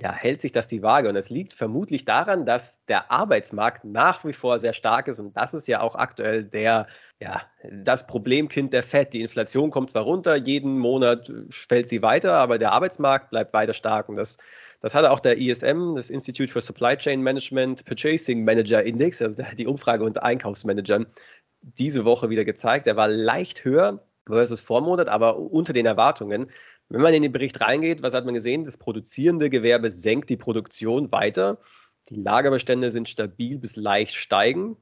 ja, 0.00 0.12
hält 0.12 0.40
sich 0.40 0.52
das 0.52 0.66
die 0.66 0.82
Waage. 0.82 1.08
Und 1.08 1.14
das 1.14 1.30
liegt 1.30 1.52
vermutlich 1.52 2.04
daran, 2.04 2.46
dass 2.46 2.84
der 2.86 3.10
Arbeitsmarkt 3.10 3.84
nach 3.84 4.24
wie 4.24 4.32
vor 4.32 4.58
sehr 4.58 4.72
stark 4.72 5.08
ist. 5.08 5.20
Und 5.20 5.36
das 5.36 5.54
ist 5.54 5.68
ja 5.68 5.80
auch 5.80 5.94
aktuell 5.94 6.44
der, 6.44 6.86
ja, 7.20 7.42
das 7.70 8.06
Problemkind 8.06 8.72
der 8.72 8.82
FED. 8.82 9.12
Die 9.12 9.22
Inflation 9.22 9.70
kommt 9.70 9.90
zwar 9.90 10.02
runter, 10.02 10.36
jeden 10.36 10.78
Monat 10.78 11.32
fällt 11.50 11.88
sie 11.88 12.02
weiter, 12.02 12.34
aber 12.34 12.58
der 12.58 12.72
Arbeitsmarkt 12.72 13.30
bleibt 13.30 13.52
weiter 13.52 13.74
stark. 13.74 14.08
Und 14.08 14.16
das, 14.16 14.38
das 14.80 14.94
hatte 14.94 15.10
auch 15.10 15.20
der 15.20 15.38
ISM, 15.38 15.94
das 15.94 16.10
Institute 16.10 16.52
for 16.52 16.62
Supply 16.62 16.96
Chain 16.96 17.22
Management 17.22 17.84
Purchasing 17.84 18.44
Manager 18.44 18.82
Index, 18.82 19.22
also 19.22 19.42
die 19.56 19.66
Umfrage 19.66 20.04
unter 20.04 20.24
Einkaufsmanagern, 20.24 21.06
diese 21.62 22.04
Woche 22.04 22.30
wieder 22.30 22.44
gezeigt. 22.44 22.86
Er 22.86 22.96
war 22.96 23.08
leicht 23.08 23.64
höher 23.64 24.02
versus 24.26 24.60
Vormonat, 24.60 25.08
aber 25.08 25.38
unter 25.38 25.72
den 25.72 25.86
Erwartungen. 25.86 26.50
Wenn 26.88 27.00
man 27.00 27.14
in 27.14 27.22
den 27.22 27.32
Bericht 27.32 27.60
reingeht, 27.60 28.02
was 28.02 28.14
hat 28.14 28.24
man 28.24 28.34
gesehen? 28.34 28.64
Das 28.64 28.76
produzierende 28.76 29.50
Gewerbe 29.50 29.90
senkt 29.90 30.30
die 30.30 30.36
Produktion 30.36 31.10
weiter. 31.10 31.58
Die 32.08 32.14
Lagerbestände 32.14 32.90
sind 32.90 33.08
stabil 33.08 33.58
bis 33.58 33.76
leicht 33.76 34.14
steigen. 34.14 34.76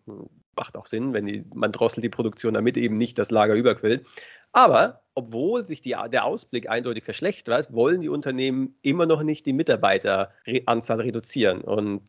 Macht 0.56 0.76
auch 0.76 0.86
Sinn, 0.86 1.14
wenn 1.14 1.26
die, 1.26 1.44
man 1.54 1.72
drosselt 1.72 2.04
die 2.04 2.10
Produktion, 2.10 2.54
damit 2.54 2.76
eben 2.76 2.98
nicht 2.98 3.18
das 3.18 3.30
Lager 3.30 3.54
überquillt. 3.54 4.06
Aber 4.52 5.02
obwohl 5.14 5.64
sich 5.64 5.80
die, 5.80 5.96
der 6.12 6.24
Ausblick 6.24 6.68
eindeutig 6.68 7.04
verschlechtert, 7.04 7.72
wollen 7.72 8.02
die 8.02 8.08
Unternehmen 8.08 8.76
immer 8.82 9.06
noch 9.06 9.22
nicht 9.22 9.46
die 9.46 9.52
Mitarbeiteranzahl 9.52 11.00
reduzieren. 11.00 11.62
Und 11.62 12.02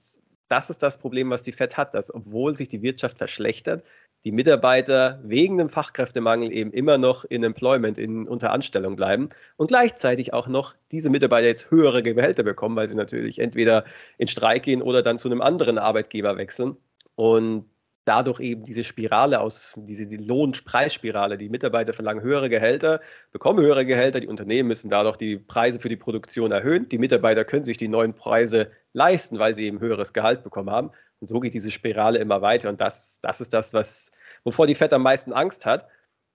das 0.47 0.69
ist 0.69 0.83
das 0.83 0.97
Problem, 0.97 1.29
was 1.29 1.43
die 1.43 1.51
FED 1.51 1.77
hat, 1.77 1.93
dass 1.93 2.13
obwohl 2.13 2.55
sich 2.55 2.67
die 2.67 2.81
Wirtschaft 2.81 3.17
verschlechtert, 3.17 3.83
die 4.25 4.31
Mitarbeiter 4.31 5.19
wegen 5.23 5.57
dem 5.59 5.69
Fachkräftemangel 5.69 6.51
eben 6.51 6.71
immer 6.71 6.97
noch 6.97 7.25
in 7.25 7.43
Employment, 7.43 7.99
in 7.99 8.27
unter 8.27 8.51
Anstellung 8.51 8.95
bleiben 8.95 9.29
und 9.55 9.67
gleichzeitig 9.67 10.33
auch 10.33 10.47
noch 10.47 10.75
diese 10.91 11.11
Mitarbeiter 11.11 11.47
jetzt 11.47 11.69
höhere 11.69 12.01
Gehälter 12.01 12.41
bekommen, 12.41 12.75
weil 12.75 12.87
sie 12.87 12.95
natürlich 12.95 13.37
entweder 13.37 13.85
in 14.17 14.27
Streik 14.27 14.63
gehen 14.63 14.81
oder 14.81 15.03
dann 15.03 15.19
zu 15.19 15.27
einem 15.27 15.41
anderen 15.41 15.77
Arbeitgeber 15.77 16.37
wechseln. 16.37 16.75
Und 17.13 17.65
dadurch 18.05 18.39
eben 18.39 18.63
diese 18.63 18.83
Spirale 18.83 19.41
aus, 19.41 19.73
diese 19.75 20.05
die 20.05 20.17
Lohnpreisspirale. 20.17 21.37
Die 21.37 21.49
Mitarbeiter 21.49 21.91
verlangen 21.91 22.21
höhere 22.21 22.49
Gehälter, 22.49 23.01
bekommen 23.31 23.59
höhere 23.59 23.85
Gehälter, 23.85 24.19
die 24.19 24.27
Unternehmen 24.27 24.67
müssen 24.67 24.89
dadurch 24.89 25.17
die 25.17 25.37
Preise 25.37 25.79
für 25.79 25.89
die 25.89 25.97
Produktion 25.97 26.51
erhöhen. 26.51 26.87
Die 26.87 26.99
Mitarbeiter 26.99 27.43
können 27.43 27.63
sich 27.63 27.77
die 27.77 27.87
neuen 27.87 28.13
Preise 28.13 28.71
leisten, 28.93 29.39
weil 29.39 29.55
sie 29.55 29.65
eben 29.65 29.79
höheres 29.79 30.13
Gehalt 30.13 30.43
bekommen 30.43 30.69
haben. 30.69 30.91
Und 31.19 31.27
so 31.27 31.39
geht 31.39 31.55
diese 31.55 31.71
Spirale 31.71 32.19
immer 32.19 32.41
weiter. 32.41 32.69
Und 32.69 32.79
das, 32.79 33.19
das 33.21 33.41
ist 33.41 33.53
das, 33.53 33.73
was, 33.73 34.11
wovor 34.43 34.67
die 34.67 34.75
FED 34.75 34.93
am 34.93 35.01
meisten 35.01 35.33
Angst 35.33 35.65
hat. 35.65 35.87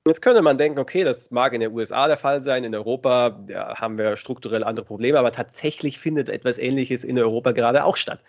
Jetzt 0.07 0.23
könnte 0.23 0.43
man 0.43 0.57
denken, 0.59 0.79
okay, 0.79 1.05
das 1.05 1.31
mag 1.31 1.53
in 1.53 1.61
den 1.61 1.73
USA 1.73 2.09
der 2.09 2.17
Fall 2.17 2.41
sein, 2.41 2.65
in 2.65 2.75
Europa 2.75 3.45
ja, 3.49 3.79
haben 3.79 3.99
wir 3.99 4.17
strukturell 4.17 4.65
andere 4.65 4.87
Probleme, 4.87 5.19
aber 5.19 5.31
tatsächlich 5.31 5.99
findet 6.01 6.31
etwas 6.31 6.57
Ähnliches 6.57 7.05
in 7.05 7.19
Europa 7.19 7.53
gerade 7.53 7.85
auch 7.85 7.97
statt. 7.97 8.21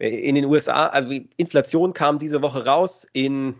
In 0.00 0.34
den 0.34 0.46
USA, 0.46 0.86
also 0.86 1.14
Inflation 1.36 1.92
kam 1.92 2.18
diese 2.18 2.40
Woche 2.40 2.64
raus 2.64 3.06
in, 3.12 3.54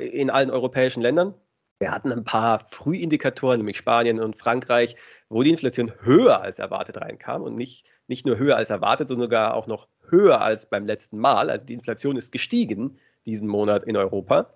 in 0.00 0.28
allen 0.28 0.50
europäischen 0.50 1.00
Ländern. 1.00 1.34
Wir 1.78 1.92
hatten 1.92 2.10
ein 2.10 2.24
paar 2.24 2.66
Frühindikatoren, 2.70 3.58
nämlich 3.58 3.76
Spanien 3.76 4.18
und 4.18 4.36
Frankreich, 4.36 4.96
wo 5.28 5.44
die 5.44 5.50
Inflation 5.50 5.92
höher 6.00 6.40
als 6.40 6.58
erwartet 6.58 7.00
reinkam 7.00 7.42
und 7.42 7.54
nicht, 7.54 7.86
nicht 8.08 8.26
nur 8.26 8.38
höher 8.38 8.56
als 8.56 8.70
erwartet, 8.70 9.06
sondern 9.06 9.26
sogar 9.26 9.54
auch 9.54 9.68
noch 9.68 9.86
höher 10.08 10.40
als 10.40 10.66
beim 10.66 10.84
letzten 10.84 11.18
Mal. 11.18 11.48
Also 11.48 11.64
die 11.64 11.74
Inflation 11.74 12.16
ist 12.16 12.32
gestiegen 12.32 12.98
diesen 13.24 13.46
Monat 13.46 13.84
in 13.84 13.96
Europa. 13.96 14.52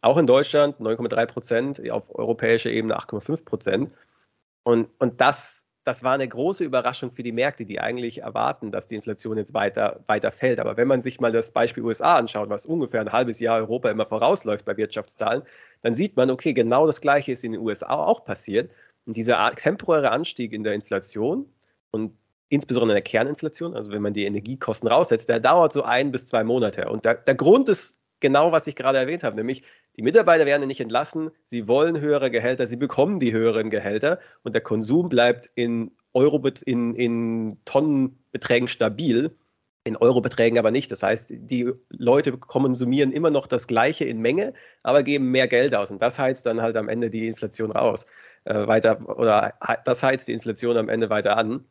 Auch 0.00 0.16
in 0.16 0.26
Deutschland 0.26 0.80
9,3 0.80 1.26
Prozent, 1.26 1.90
auf 1.90 2.04
europäischer 2.14 2.70
Ebene 2.70 2.98
8,5 2.98 3.44
Prozent. 3.44 3.92
Und, 4.62 4.88
und 4.98 5.20
das 5.20 5.63
das 5.84 6.02
war 6.02 6.14
eine 6.14 6.26
große 6.26 6.64
Überraschung 6.64 7.12
für 7.12 7.22
die 7.22 7.32
Märkte, 7.32 7.66
die 7.66 7.78
eigentlich 7.78 8.22
erwarten, 8.22 8.72
dass 8.72 8.86
die 8.86 8.94
Inflation 8.94 9.36
jetzt 9.36 9.52
weiter, 9.52 10.00
weiter 10.06 10.32
fällt. 10.32 10.58
Aber 10.58 10.78
wenn 10.78 10.88
man 10.88 11.02
sich 11.02 11.20
mal 11.20 11.30
das 11.30 11.50
Beispiel 11.50 11.82
USA 11.82 12.16
anschaut, 12.16 12.48
was 12.48 12.64
ungefähr 12.64 13.02
ein 13.02 13.12
halbes 13.12 13.38
Jahr 13.38 13.58
Europa 13.58 13.90
immer 13.90 14.06
vorausläuft 14.06 14.64
bei 14.64 14.76
Wirtschaftszahlen, 14.78 15.42
dann 15.82 15.92
sieht 15.92 16.16
man, 16.16 16.30
okay, 16.30 16.54
genau 16.54 16.86
das 16.86 17.02
Gleiche 17.02 17.32
ist 17.32 17.44
in 17.44 17.52
den 17.52 17.60
USA 17.60 17.90
auch 17.90 18.24
passiert. 18.24 18.70
Und 19.04 19.18
dieser 19.18 19.50
temporäre 19.56 20.10
Anstieg 20.10 20.54
in 20.54 20.64
der 20.64 20.72
Inflation 20.72 21.46
und 21.90 22.16
insbesondere 22.48 22.96
in 22.96 23.02
der 23.04 23.10
Kerninflation, 23.10 23.76
also 23.76 23.90
wenn 23.90 24.00
man 24.00 24.14
die 24.14 24.24
Energiekosten 24.24 24.88
raussetzt, 24.88 25.28
der 25.28 25.40
dauert 25.40 25.72
so 25.72 25.82
ein 25.82 26.10
bis 26.12 26.26
zwei 26.26 26.44
Monate. 26.44 26.88
Und 26.88 27.04
der, 27.04 27.16
der 27.16 27.34
Grund 27.34 27.68
ist 27.68 28.00
genau, 28.20 28.52
was 28.52 28.66
ich 28.66 28.74
gerade 28.74 28.96
erwähnt 28.96 29.22
habe, 29.22 29.36
nämlich 29.36 29.62
die 29.96 30.02
Mitarbeiter 30.02 30.46
werden 30.46 30.66
nicht 30.66 30.80
entlassen, 30.80 31.30
sie 31.46 31.68
wollen 31.68 32.00
höhere 32.00 32.30
Gehälter, 32.30 32.66
sie 32.66 32.76
bekommen 32.76 33.20
die 33.20 33.32
höheren 33.32 33.70
Gehälter 33.70 34.18
und 34.42 34.54
der 34.54 34.62
Konsum 34.62 35.08
bleibt 35.08 35.50
in 35.54 35.92
Euro 36.12 36.42
in, 36.64 36.94
in 36.94 37.58
Tonnenbeträgen 37.64 38.68
stabil, 38.68 39.36
in 39.84 39.96
Eurobeträgen 39.96 40.58
aber 40.58 40.70
nicht. 40.70 40.90
Das 40.90 41.02
heißt, 41.02 41.32
die 41.36 41.70
Leute 41.90 42.32
konsumieren 42.32 43.12
immer 43.12 43.30
noch 43.30 43.46
das 43.46 43.66
Gleiche 43.66 44.04
in 44.04 44.20
Menge, 44.20 44.54
aber 44.82 45.02
geben 45.02 45.30
mehr 45.30 45.46
Geld 45.46 45.74
aus 45.74 45.90
und 45.90 46.00
das 46.00 46.18
heizt 46.18 46.46
dann 46.46 46.62
halt 46.62 46.76
am 46.76 46.88
Ende 46.88 47.10
die 47.10 47.26
Inflation 47.26 47.70
raus, 47.70 48.06
äh, 48.44 48.66
weiter 48.66 49.18
oder 49.18 49.54
das 49.84 50.02
heizt 50.02 50.26
die 50.26 50.32
Inflation 50.32 50.76
am 50.76 50.88
Ende 50.88 51.10
weiter 51.10 51.36
an. 51.36 51.64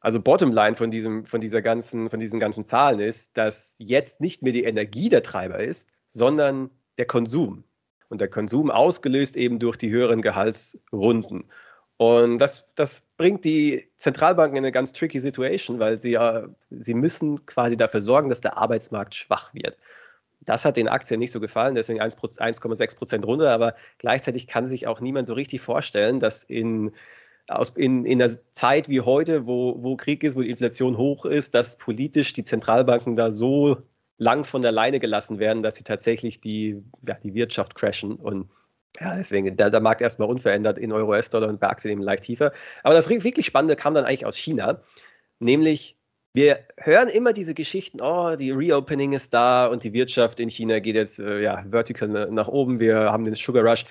Also 0.00 0.20
Bottomline 0.20 0.76
von 0.76 0.90
diesem, 0.90 1.26
von 1.26 1.40
dieser 1.40 1.62
ganzen, 1.62 2.10
von 2.10 2.18
diesen 2.18 2.40
ganzen 2.40 2.64
Zahlen 2.66 2.98
ist, 2.98 3.36
dass 3.36 3.76
jetzt 3.78 4.20
nicht 4.20 4.42
mehr 4.42 4.52
die 4.52 4.64
Energie 4.64 5.08
der 5.08 5.22
Treiber 5.22 5.60
ist, 5.60 5.88
sondern 6.08 6.70
der 6.98 7.06
Konsum. 7.06 7.64
Und 8.08 8.20
der 8.20 8.28
Konsum 8.28 8.70
ausgelöst 8.70 9.36
eben 9.36 9.58
durch 9.58 9.76
die 9.76 9.90
höheren 9.90 10.20
Gehaltsrunden. 10.20 11.44
Und 11.96 12.38
das, 12.38 12.66
das 12.74 13.02
bringt 13.16 13.44
die 13.44 13.88
Zentralbanken 13.98 14.56
in 14.56 14.64
eine 14.64 14.72
ganz 14.72 14.92
tricky 14.92 15.20
Situation, 15.20 15.78
weil 15.78 16.00
sie 16.00 16.10
ja, 16.10 16.48
sie 16.68 16.94
müssen 16.94 17.46
quasi 17.46 17.76
dafür 17.76 18.00
sorgen, 18.00 18.28
dass 18.28 18.40
der 18.40 18.58
Arbeitsmarkt 18.58 19.14
schwach 19.14 19.54
wird. 19.54 19.78
Das 20.40 20.64
hat 20.64 20.76
den 20.76 20.88
Aktien 20.88 21.20
nicht 21.20 21.30
so 21.30 21.38
gefallen, 21.38 21.74
deswegen 21.74 22.00
1,6 22.00 22.96
Prozent 22.96 23.24
runter, 23.24 23.50
aber 23.50 23.76
gleichzeitig 23.98 24.48
kann 24.48 24.68
sich 24.68 24.88
auch 24.88 25.00
niemand 25.00 25.28
so 25.28 25.34
richtig 25.34 25.60
vorstellen, 25.60 26.18
dass 26.18 26.42
in, 26.42 26.92
aus, 27.46 27.70
in, 27.76 28.04
in 28.04 28.20
einer 28.20 28.32
Zeit 28.52 28.88
wie 28.88 29.02
heute, 29.02 29.46
wo, 29.46 29.80
wo 29.82 29.96
Krieg 29.96 30.24
ist, 30.24 30.36
wo 30.36 30.42
die 30.42 30.50
Inflation 30.50 30.96
hoch 30.98 31.24
ist, 31.24 31.54
dass 31.54 31.76
politisch 31.76 32.32
die 32.32 32.44
Zentralbanken 32.44 33.14
da 33.14 33.30
so 33.30 33.78
lang 34.22 34.44
von 34.44 34.62
der 34.62 34.72
Leine 34.72 35.00
gelassen 35.00 35.38
werden, 35.38 35.62
dass 35.62 35.74
sie 35.74 35.84
tatsächlich 35.84 36.40
die, 36.40 36.82
ja, 37.06 37.14
die 37.14 37.34
Wirtschaft 37.34 37.74
crashen. 37.74 38.14
Und 38.16 38.48
ja, 39.00 39.16
deswegen, 39.16 39.56
der, 39.56 39.70
der 39.70 39.80
Markt 39.80 40.00
erstmal 40.00 40.28
unverändert 40.28 40.78
in 40.78 40.92
Euro, 40.92 41.10
US-Dollar 41.10 41.48
und 41.48 41.60
bei 41.60 41.68
Aktien 41.68 41.92
eben 41.92 42.02
leicht 42.02 42.24
tiefer. 42.24 42.52
Aber 42.82 42.94
das 42.94 43.08
wirklich 43.08 43.46
Spannende 43.46 43.76
kam 43.76 43.94
dann 43.94 44.04
eigentlich 44.04 44.26
aus 44.26 44.36
China, 44.36 44.80
nämlich 45.40 45.96
wir 46.34 46.60
hören 46.78 47.08
immer 47.08 47.34
diese 47.34 47.52
Geschichten, 47.52 48.00
oh, 48.00 48.36
die 48.36 48.52
Reopening 48.52 49.12
ist 49.12 49.34
da 49.34 49.66
und 49.66 49.84
die 49.84 49.92
Wirtschaft 49.92 50.40
in 50.40 50.48
China 50.48 50.78
geht 50.78 50.94
jetzt 50.94 51.18
äh, 51.18 51.42
ja, 51.42 51.62
vertical 51.68 52.08
nach 52.30 52.48
oben, 52.48 52.80
wir 52.80 52.96
haben 52.96 53.24
den 53.24 53.34
Sugar 53.34 53.64
Rush. 53.64 53.84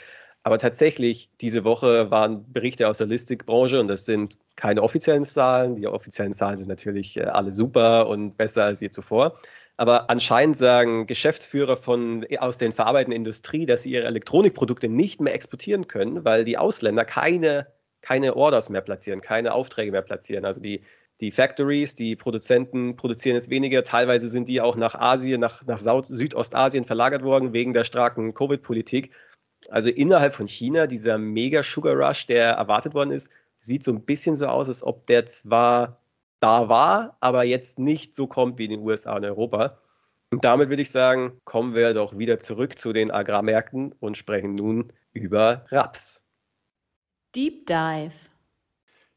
Aber 0.44 0.58
tatsächlich, 0.58 1.30
diese 1.40 1.64
Woche 1.64 2.10
waren 2.10 2.52
Berichte 2.52 2.88
aus 2.88 2.98
der 2.98 3.06
Listikbranche 3.06 3.80
und 3.80 3.88
das 3.88 4.06
sind 4.06 4.40
keine 4.56 4.82
offiziellen 4.82 5.24
Zahlen. 5.24 5.76
Die 5.76 5.86
offiziellen 5.86 6.34
Zahlen 6.34 6.58
sind 6.58 6.68
natürlich 6.68 7.16
äh, 7.18 7.26
alle 7.26 7.52
super 7.52 8.08
und 8.08 8.38
besser 8.38 8.64
als 8.64 8.80
je 8.80 8.90
zuvor. 8.90 9.38
Aber 9.82 10.12
anscheinend 10.12 10.58
sagen 10.58 11.08
Geschäftsführer 11.08 11.76
von, 11.76 12.24
aus 12.38 12.60
den 12.60 12.72
verarbeitenden 12.72 13.18
Industrie, 13.18 13.66
dass 13.66 13.82
sie 13.82 13.90
ihre 13.90 14.06
Elektronikprodukte 14.06 14.88
nicht 14.88 15.20
mehr 15.20 15.34
exportieren 15.34 15.88
können, 15.88 16.24
weil 16.24 16.44
die 16.44 16.60
Ausländer 16.60 17.04
keine, 17.04 17.66
keine 18.04 18.36
Orders 18.36 18.70
mehr 18.70 18.82
platzieren, 18.82 19.22
keine 19.22 19.56
Aufträge 19.56 19.92
mehr 19.92 20.04
platzieren. 20.04 20.46
Also 20.46 20.62
die, 20.62 20.84
die 21.20 21.32
Factories, 21.32 21.96
die 21.96 22.16
Produzenten 22.16 22.96
produzieren 22.96 23.36
jetzt 23.36 23.50
weniger. 23.50 23.84
Teilweise 23.84 24.30
sind 24.30 24.48
die 24.48 24.62
auch 24.62 24.76
nach 24.76 24.94
Asien, 24.94 25.42
nach, 25.42 25.66
nach 25.66 25.80
Südostasien 25.80 26.86
verlagert 26.86 27.24
worden 27.24 27.52
wegen 27.52 27.74
der 27.74 27.84
starken 27.84 28.36
Covid-Politik. 28.36 29.10
Also 29.70 29.90
innerhalb 29.90 30.36
von 30.36 30.48
China, 30.48 30.86
dieser 30.86 31.18
mega 31.18 31.64
Sugar 31.64 31.96
Rush, 31.96 32.28
der 32.28 32.52
erwartet 32.52 32.94
worden 32.94 33.10
ist, 33.10 33.32
sieht 33.56 33.84
so 33.84 33.92
ein 33.92 34.06
bisschen 34.06 34.36
so 34.36 34.46
aus, 34.46 34.68
als 34.68 34.84
ob 34.84 35.08
der 35.08 35.26
zwar 35.26 36.01
da 36.42 36.70
war, 36.70 37.18
aber 37.22 37.44
jetzt 37.44 37.80
nicht 37.80 38.14
so 38.14 38.28
kommt 38.28 38.58
wie 38.58 38.66
in 38.66 38.72
den 38.72 38.82
USA 38.82 39.16
und 39.16 39.24
Europa. 39.24 39.80
Und 40.32 40.46
damit 40.46 40.70
würde 40.70 40.82
ich 40.82 40.92
sagen, 40.92 41.40
kommen 41.44 41.76
wir 41.76 41.94
doch 41.94 42.18
wieder 42.18 42.40
zurück 42.40 42.78
zu 42.78 42.94
den 42.94 43.12
Agrarmärkten 43.12 43.94
und 44.00 44.18
sprechen 44.18 44.56
nun 44.56 44.94
über 45.14 45.66
Raps. 45.70 46.24
Deep 47.36 47.66
Dive. 47.66 48.14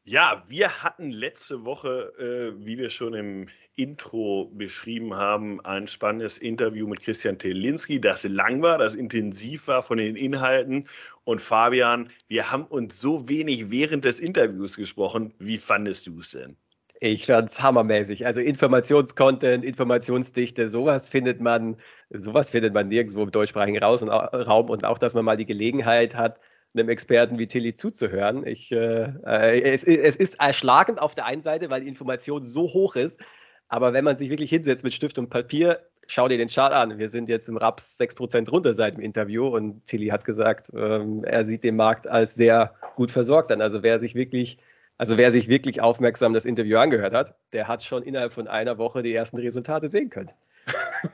Ja, 0.07 0.43
wir 0.47 0.83
hatten 0.83 1.09
letzte 1.09 1.65
Woche, 1.65 2.13
äh, 2.19 2.63
wie 2.63 2.77
wir 2.77 2.91
schon 2.91 3.15
im 3.15 3.47
Intro 3.75 4.51
beschrieben 4.53 5.15
haben, 5.15 5.59
ein 5.65 5.87
spannendes 5.87 6.37
Interview 6.37 6.85
mit 6.85 7.01
Christian 7.01 7.39
Telinski, 7.39 7.99
das 7.99 8.23
lang 8.23 8.61
war, 8.61 8.77
das 8.77 8.93
intensiv 8.93 9.67
war 9.67 9.81
von 9.81 9.97
den 9.97 10.15
Inhalten. 10.15 10.87
Und 11.23 11.41
Fabian, 11.41 12.11
wir 12.27 12.51
haben 12.51 12.65
uns 12.65 13.01
so 13.01 13.27
wenig 13.27 13.71
während 13.71 14.05
des 14.05 14.19
Interviews 14.19 14.77
gesprochen. 14.77 15.33
Wie 15.39 15.57
fandest 15.57 16.05
du 16.05 16.19
es 16.19 16.31
denn? 16.31 16.55
Ich 17.01 17.25
fand 17.25 17.49
es 17.49 17.61
hammermäßig. 17.61 18.25
Also 18.25 18.41
Informationscontent, 18.41 19.65
Informationsdichte, 19.65 20.69
sowas 20.69 21.09
findet 21.09 21.41
man, 21.41 21.77
sowas 22.09 22.51
findet 22.51 22.73
man 22.73 22.87
nirgendwo 22.87 23.23
im 23.23 23.31
deutschsprachigen 23.31 23.83
Raum 23.83 24.69
und 24.69 24.85
auch, 24.85 24.97
dass 24.97 25.13
man 25.13 25.25
mal 25.25 25.35
die 25.35 25.45
Gelegenheit 25.45 26.15
hat, 26.15 26.39
einem 26.73 26.89
Experten 26.89 27.37
wie 27.37 27.47
Tilly 27.47 27.73
zuzuhören. 27.73 28.45
Ich, 28.45 28.71
äh, 28.71 29.03
äh, 29.25 29.61
es, 29.61 29.83
es, 29.83 30.15
ist 30.15 30.39
erschlagend 30.39 31.01
auf 31.01 31.15
der 31.15 31.25
einen 31.25 31.41
Seite, 31.41 31.69
weil 31.69 31.81
die 31.81 31.87
Information 31.87 32.43
so 32.43 32.63
hoch 32.63 32.95
ist, 32.95 33.19
aber 33.67 33.93
wenn 33.93 34.03
man 34.03 34.17
sich 34.17 34.29
wirklich 34.29 34.49
hinsetzt 34.49 34.83
mit 34.83 34.93
Stift 34.93 35.17
und 35.17 35.29
Papier, 35.29 35.79
schau 36.07 36.27
dir 36.27 36.37
den 36.37 36.49
Chart 36.49 36.71
an. 36.71 36.97
Wir 36.97 37.09
sind 37.09 37.29
jetzt 37.29 37.49
im 37.49 37.57
Raps 37.57 37.99
6% 37.99 38.49
runter 38.49 38.73
seit 38.73 38.95
dem 38.95 39.01
Interview 39.01 39.47
und 39.47 39.85
Tilly 39.85 40.07
hat 40.07 40.23
gesagt, 40.23 40.71
ähm, 40.75 41.23
er 41.23 41.45
sieht 41.45 41.63
den 41.63 41.75
Markt 41.75 42.07
als 42.07 42.35
sehr 42.35 42.75
gut 42.95 43.11
versorgt 43.11 43.51
an. 43.51 43.61
Also 43.61 43.81
wer 43.81 43.99
sich 43.99 44.13
wirklich 44.15 44.59
also 44.97 45.17
wer 45.17 45.31
sich 45.31 45.47
wirklich 45.47 45.81
aufmerksam 45.81 46.33
das 46.33 46.45
Interview 46.45 46.77
angehört 46.77 47.13
hat, 47.13 47.35
der 47.51 47.67
hat 47.67 47.83
schon 47.83 48.03
innerhalb 48.03 48.33
von 48.33 48.47
einer 48.47 48.77
Woche 48.77 49.03
die 49.03 49.13
ersten 49.13 49.37
Resultate 49.37 49.89
sehen 49.89 50.09
können. 50.09 50.31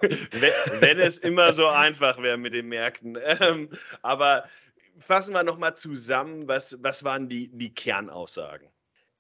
wenn, 0.02 0.82
wenn, 0.82 1.00
es 1.00 1.18
immer 1.18 1.52
so 1.52 1.68
einfach 1.68 2.22
wäre 2.22 2.38
mit 2.38 2.54
den 2.54 2.68
Märkten. 2.68 3.18
Ähm, 3.42 3.70
aber 4.02 4.46
fassen 5.00 5.34
wir 5.34 5.44
nochmal 5.44 5.76
zusammen, 5.76 6.48
was, 6.48 6.78
was 6.82 7.04
waren 7.04 7.28
die, 7.28 7.50
die 7.54 7.74
Kernaussagen? 7.74 8.68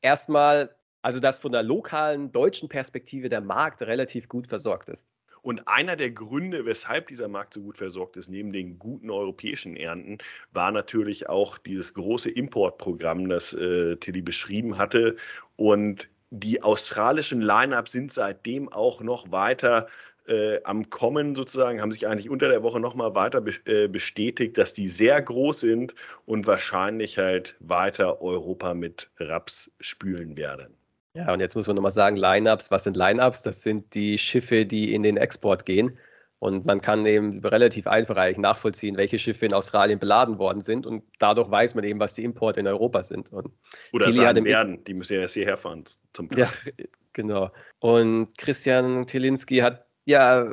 Erstmal, 0.02 0.74
also 1.02 1.20
dass 1.20 1.40
von 1.40 1.52
der 1.52 1.64
lokalen 1.64 2.32
deutschen 2.32 2.70
Perspektive 2.70 3.30
der 3.30 3.42
Markt 3.42 3.82
relativ 3.82 4.30
gut 4.30 4.48
versorgt 4.48 4.90
ist. 4.90 5.10
Und 5.42 5.68
einer 5.68 5.96
der 5.96 6.12
Gründe, 6.12 6.66
weshalb 6.66 7.08
dieser 7.08 7.28
Markt 7.28 7.54
so 7.54 7.62
gut 7.62 7.78
versorgt 7.78 8.16
ist, 8.16 8.30
neben 8.30 8.54
den 8.54 8.78
guten 8.78 9.10
europäischen 9.10 9.76
Ernten, 9.76 10.20
war 10.52 10.72
natürlich 10.72 11.30
auch 11.30 11.58
dieses 11.58 11.94
große 11.96 12.30
Importprogramm, 12.30 13.28
das 13.28 13.54
äh, 13.54 13.96
Tilly 13.98 14.22
beschrieben 14.22 14.78
hatte. 14.78 15.16
Und 15.56 16.08
die 16.30 16.62
australischen 16.62 17.42
Line-Ups 17.42 17.92
sind 17.92 18.12
seitdem 18.12 18.70
auch 18.70 19.02
noch 19.02 19.32
weiter 19.32 19.88
äh, 20.28 20.64
am 20.64 20.90
Kommen 20.90 21.36
sozusagen, 21.36 21.82
haben 21.82 21.92
sich 21.92 22.08
eigentlich 22.08 22.30
unter 22.30 22.48
der 22.48 22.64
Woche 22.64 22.80
nochmal 22.80 23.16
weiter 23.16 23.42
be 23.42 23.54
äh, 23.66 23.88
bestätigt, 23.88 24.58
dass 24.58 24.74
die 24.74 24.88
sehr 24.88 25.22
groß 25.22 25.60
sind 25.60 25.96
und 26.26 26.48
wahrscheinlich 26.48 27.18
halt 27.18 27.56
weiter 27.60 28.22
Europa 28.22 28.74
mit 28.74 29.10
Raps 29.18 29.74
spülen 29.80 30.38
werden. 30.38 30.78
Ja, 31.14 31.34
und 31.34 31.40
jetzt 31.42 31.56
muss 31.56 31.68
man 31.68 31.76
nochmal 31.76 31.92
sagen, 31.92 32.16
Line-Ups, 32.16 32.72
was 32.72 32.86
sind 32.86 32.96
Line-Ups? 32.96 33.42
Das 33.42 33.62
sind 33.62 33.94
die 33.94 34.18
Schiffe, 34.18 34.66
die 34.66 34.94
in 34.94 35.04
den 35.04 35.18
Export 35.18 35.66
gehen. 35.66 35.98
Und 36.40 36.66
man 36.66 36.82
kann 36.82 37.06
eben 37.06 37.46
relativ 37.46 37.86
einfach 37.86 38.18
eigentlich 38.18 38.40
nachvollziehen, 38.40 38.98
welche 38.98 39.20
Schiffe 39.20 39.46
in 39.46 39.54
Australien 39.54 40.00
beladen 40.00 40.40
worden 40.40 40.62
sind. 40.62 40.88
Und 40.88 41.04
dadurch 41.20 41.52
weiß 41.52 41.76
man 41.76 41.84
eben, 41.84 42.00
was 42.00 42.16
die 42.16 42.24
Importe 42.24 42.62
in 42.62 42.68
Europa 42.68 43.04
sind. 43.04 43.32
Und 43.32 43.52
Oder 43.94 44.06
Tilly 44.06 44.16
sagen 44.16 44.46
werden, 44.46 44.84
die 44.84 44.94
müssen 44.96 45.14
ja 45.14 45.20
erst 45.20 45.36
hierher 45.36 45.58
fahren 45.58 45.84
zum 46.14 46.30
Plan. 46.30 46.50
Ja, 46.50 46.74
genau. 47.14 47.52
Und 47.80 48.36
Christian 48.38 49.06
Tilinski 49.06 49.58
hat 49.58 49.86
ja, 50.06 50.48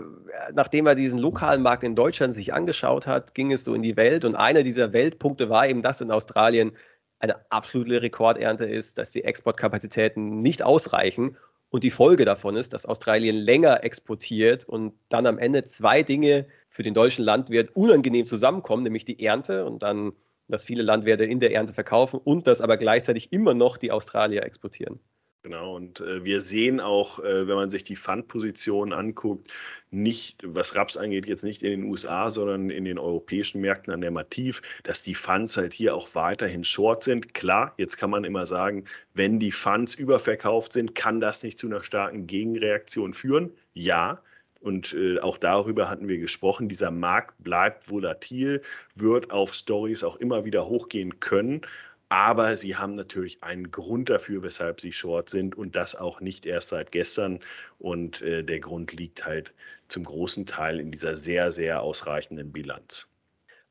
nachdem 0.53 0.87
er 0.87 0.95
diesen 0.95 1.19
lokalen 1.19 1.62
Markt 1.62 1.83
in 1.83 1.95
Deutschland 1.95 2.35
sich 2.35 2.53
angeschaut 2.53 3.07
hat, 3.07 3.35
ging 3.35 3.50
es 3.50 3.65
so 3.65 3.73
in 3.73 3.81
die 3.83 3.97
Welt. 3.97 4.27
Und 4.27 4.35
einer 4.35 4.62
dieser 4.62 4.93
Weltpunkte 4.93 5.49
war 5.49 5.67
eben, 5.67 5.81
dass 5.81 6.03
in 6.03 6.11
Australien 6.11 6.73
eine 7.21 7.51
absolute 7.51 8.03
Rekordernte 8.03 8.65
ist, 8.65 8.99
dass 8.99 9.11
die 9.11 9.25
Exportkapazitäten 9.25 10.41
nicht 10.41 10.63
ausreichen. 10.63 11.37
Und 11.71 11.85
die 11.85 11.91
Folge 11.91 12.25
davon 12.25 12.57
ist, 12.57 12.73
dass 12.73 12.87
Australien 12.87 13.37
länger 13.37 13.85
exportiert 13.85 14.65
und 14.65 14.95
dann 15.09 15.27
am 15.27 15.39
Ende 15.39 15.65
zwei 15.65 16.03
Dinge 16.03 16.47
für 16.71 16.83
den 16.83 16.95
deutschen 16.95 17.25
Landwirt 17.25 17.75
unangenehm 17.77 18.25
zusammenkommen, 18.25 18.85
nämlich 18.85 19.05
die 19.05 19.23
Ernte 19.23 19.67
und 19.67 19.83
dann, 19.83 20.13
dass 20.49 20.65
viele 20.65 20.83
Landwirte 20.83 21.25
in 21.25 21.41
der 21.41 21.53
Ernte 21.53 21.75
verkaufen 21.75 22.21
und 22.23 22.47
dass 22.47 22.61
aber 22.61 22.79
gleichzeitig 22.79 23.33
immer 23.33 23.53
noch 23.53 23.77
die 23.77 23.93
Australier 23.93 24.45
exportieren. 24.45 24.99
Genau, 25.42 25.76
und 25.76 26.00
äh, 26.00 26.25
wir 26.25 26.40
sehen 26.40 26.80
auch, 26.80 27.21
äh, 27.21 27.47
wenn 27.47 27.54
man 27.54 27.71
sich 27.71 27.85
die 27.85 27.97
Pfandpositionen 27.97 28.92
anguckt, 28.92 29.50
nicht, 29.90 30.42
was 30.45 30.75
Raps 30.75 30.97
angeht, 30.97 31.26
jetzt 31.26 31.45
nicht 31.45 31.62
in 31.62 31.71
den 31.71 31.85
USA, 31.85 32.30
sondern 32.30 32.71
in 32.71 32.85
den 32.85 32.99
europäischen 32.99 33.61
Märkten 33.61 33.92
an 33.92 34.00
der 34.00 34.11
Mativ, 34.11 34.61
dass 34.83 35.02
die 35.02 35.14
Funds 35.14 35.57
halt 35.57 35.73
hier 35.73 35.95
auch 35.95 36.14
weiterhin 36.14 36.64
short 36.64 37.04
sind. 37.04 37.35
Klar, 37.35 37.73
jetzt 37.78 37.97
kann 37.97 38.11
man 38.11 38.25
immer 38.25 38.47
sagen, 38.47 38.85
wenn 39.14 39.38
die 39.38 39.52
Funds 39.52 39.95
überverkauft 39.95 40.73
sind, 40.73 40.95
kann 40.97 41.21
das 41.21 41.42
nicht 41.45 41.59
zu 41.59 41.68
einer 41.68 41.83
starken 41.83 42.26
Gegenreaktion 42.26 43.14
führen. 43.14 43.52
Ja, 43.75 44.21
und 44.61 44.92
äh, 44.95 45.21
auch 45.21 45.38
darüber 45.38 45.88
hatten 45.88 46.09
wir 46.09 46.18
gesprochen. 46.18 46.68
Dieser 46.68 46.90
Markt 46.90 47.42
bleibt 47.42 47.90
volatil, 47.90 48.62
wird 48.97 49.30
auf 49.30 49.54
Stories 49.54 50.02
auch 50.02 50.16
immer 50.16 50.45
wieder 50.45 50.66
hochgehen 50.66 51.21
können. 51.21 51.61
Aber 52.11 52.57
sie 52.57 52.77
haben 52.77 52.95
natürlich 52.95 53.43
einen 53.43 53.71
Grund 53.71 54.09
dafür, 54.09 54.43
weshalb 54.43 54.81
sie 54.81 54.93
short 54.93 55.29
sind 55.29 55.57
und 55.57 55.77
das 55.77 55.95
auch 55.95 56.21
nicht 56.21 56.47
erst 56.47 56.71
seit 56.71 56.91
gestern. 56.91 57.41
Und 57.79 58.23
äh, 58.23 58.43
der 58.43 58.61
Grund 58.61 58.93
liegt 58.95 59.27
halt 59.27 59.53
zum 59.88 60.05
großen 60.05 60.47
Teil 60.47 60.81
in 60.81 60.91
dieser 60.91 61.17
sehr, 61.17 61.53
sehr 61.53 61.83
ausreichenden 61.83 62.53
Bilanz. 62.53 63.09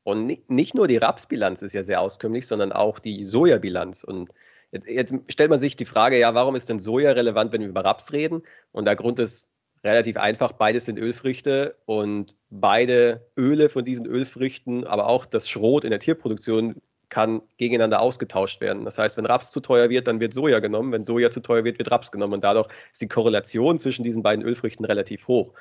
Und 0.04 0.48
nicht 0.48 0.74
nur 0.74 0.88
die 0.88 0.96
Rapsbilanz 0.96 1.62
ist 1.62 1.74
ja 1.74 1.82
sehr 1.82 2.00
auskömmlich, 2.00 2.46
sondern 2.46 2.72
auch 2.72 2.98
die 2.98 3.24
Sojabilanz. 3.24 4.04
Und 4.04 4.30
jetzt, 4.70 4.88
jetzt 4.88 5.14
stellt 5.28 5.50
man 5.50 5.58
sich 5.58 5.76
die 5.76 5.84
Frage, 5.84 6.18
ja, 6.18 6.34
warum 6.34 6.54
ist 6.54 6.68
denn 6.68 6.78
Soja 6.78 7.12
relevant, 7.12 7.52
wenn 7.52 7.60
wir 7.60 7.68
über 7.68 7.84
Raps 7.84 8.12
reden? 8.12 8.42
Und 8.72 8.84
der 8.84 8.96
Grund 8.96 9.18
ist 9.18 9.48
relativ 9.84 10.16
einfach, 10.16 10.52
beides 10.52 10.86
sind 10.86 10.98
Ölfrüchte 10.98 11.76
und 11.86 12.36
beide 12.50 13.26
Öle 13.36 13.68
von 13.68 13.84
diesen 13.84 14.06
Ölfrüchten, 14.06 14.86
aber 14.86 15.08
auch 15.08 15.26
das 15.26 15.48
Schrot 15.48 15.84
in 15.84 15.90
der 15.90 16.00
Tierproduktion 16.00 16.80
kann 17.08 17.42
gegeneinander 17.56 18.00
ausgetauscht 18.00 18.60
werden. 18.60 18.84
Das 18.84 18.98
heißt, 18.98 19.16
wenn 19.16 19.26
Raps 19.26 19.50
zu 19.50 19.60
teuer 19.60 19.88
wird, 19.88 20.06
dann 20.06 20.20
wird 20.20 20.34
Soja 20.34 20.60
genommen. 20.60 20.92
Wenn 20.92 21.04
Soja 21.04 21.30
zu 21.30 21.40
teuer 21.40 21.64
wird, 21.64 21.78
wird 21.78 21.90
Raps 21.90 22.12
genommen. 22.12 22.34
Und 22.34 22.44
dadurch 22.44 22.68
ist 22.92 23.00
die 23.00 23.08
Korrelation 23.08 23.78
zwischen 23.78 24.02
diesen 24.02 24.22
beiden 24.22 24.44
Ölfrüchten 24.44 24.84
relativ 24.84 25.26
hoch. 25.28 25.54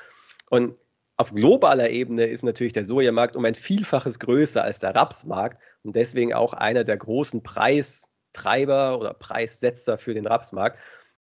Und 0.49 0.75
auf 1.17 1.33
globaler 1.33 1.89
Ebene 1.89 2.25
ist 2.25 2.43
natürlich 2.43 2.73
der 2.73 2.85
Sojamarkt 2.85 3.35
um 3.35 3.43
ein 3.43 3.55
Vielfaches 3.55 4.19
größer 4.19 4.63
als 4.63 4.79
der 4.79 4.93
Rapsmarkt 4.93 5.59
und 5.83 5.95
deswegen 5.95 6.33
auch 6.33 6.53
einer 6.53 6.83
der 6.83 6.97
großen 6.97 7.41
Preistreiber 7.41 8.99
oder 8.99 9.15
Preissetzer 9.15 9.97
für 9.97 10.13
den 10.13 10.27
Rapsmarkt. 10.27 10.79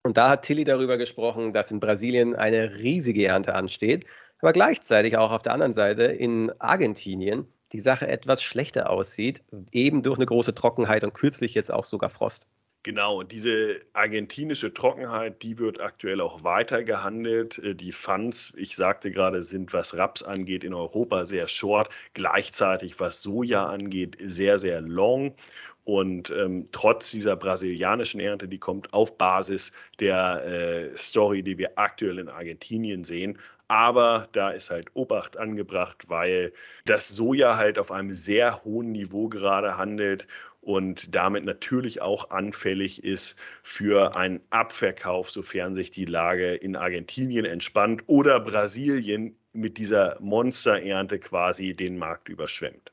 Und 0.04 0.18
da 0.18 0.30
hat 0.30 0.44
Tilly 0.44 0.66
darüber 0.66 0.98
gesprochen, 0.98 1.54
dass 1.54 1.72
in 1.72 1.80
Brasilien 1.80 2.36
eine 2.36 2.80
riesige 2.80 3.26
Ernte 3.26 3.56
ansteht, 3.56 4.06
aber 4.40 4.52
gleichzeitig 4.52 5.18
auch 5.18 5.32
auf 5.32 5.42
der 5.42 5.54
anderen 5.54 5.74
Seite 5.74 6.04
in 6.04 6.52
Argentinien 6.60 7.48
die 7.72 7.80
Sache 7.80 8.08
etwas 8.08 8.42
schlechter 8.42 8.90
aussieht, 8.90 9.44
eben 9.72 10.04
durch 10.04 10.18
eine 10.18 10.26
große 10.26 10.54
Trockenheit 10.54 11.04
und 11.04 11.14
kürzlich 11.14 11.54
jetzt 11.54 11.72
auch 11.72 11.86
sogar 11.86 12.10
Frost. 12.10 12.48
Genau, 12.84 13.22
diese 13.22 13.82
argentinische 13.92 14.74
Trockenheit, 14.74 15.44
die 15.44 15.60
wird 15.60 15.82
aktuell 15.82 16.22
auch 16.22 16.46
weiter 16.46 16.84
gehandelt. 16.84 17.58
Äh, 17.58 17.76
die 17.76 17.92
Funds, 17.92 18.54
ich 18.56 18.78
sagte 18.78 19.12
gerade, 19.12 19.44
sind, 19.44 19.74
was 19.74 19.98
Raps 19.98 20.24
angeht, 20.24 20.64
in 20.64 20.74
Europa 20.74 21.26
sehr 21.26 21.50
short, 21.50 21.90
gleichzeitig 22.14 23.00
was 23.02 23.22
Soja 23.22 23.66
angeht, 23.66 24.18
sehr, 24.24 24.58
sehr 24.58 24.80
long. 24.80 25.36
Und 25.84 26.30
ähm, 26.30 26.70
trotz 26.72 27.12
dieser 27.12 27.36
brasilianischen 27.36 28.20
Ernte, 28.20 28.48
die 28.48 28.58
kommt 28.58 28.94
auf 28.94 29.18
Basis 29.18 29.72
der 30.00 30.46
äh, 30.46 30.98
Story, 30.98 31.44
die 31.44 31.58
wir 31.58 31.78
aktuell 31.78 32.20
in 32.20 32.30
Argentinien 32.30 33.04
sehen, 33.04 33.38
aber 33.68 34.30
da 34.32 34.52
ist 34.52 34.70
halt 34.70 34.90
Obacht 34.94 35.38
angebracht, 35.38 36.06
weil 36.08 36.54
das 36.86 37.10
Soja 37.10 37.58
halt 37.58 37.80
auf 37.80 37.92
einem 37.92 38.14
sehr 38.14 38.64
hohen 38.64 38.92
Niveau 38.92 39.28
gerade 39.28 39.78
handelt 39.78 40.28
und 40.62 41.16
damit 41.16 41.46
natürlich 41.46 42.02
auch 42.02 42.30
anfällig 42.30 43.04
ist 43.04 43.38
für 43.64 44.16
einen 44.16 44.42
Abverkauf, 44.50 45.32
sofern 45.32 45.76
sich 45.76 45.92
die 45.92 46.06
Lage 46.06 46.56
in 46.56 46.76
Argentinien 46.76 47.46
entspannt 47.46 48.04
oder 48.08 48.40
Brasilien 48.40 49.38
mit 49.54 49.78
dieser 49.78 50.18
Monsterernte 50.20 51.20
quasi 51.20 51.74
den 51.74 51.98
Markt 51.98 52.30
überschwemmt. 52.30 52.92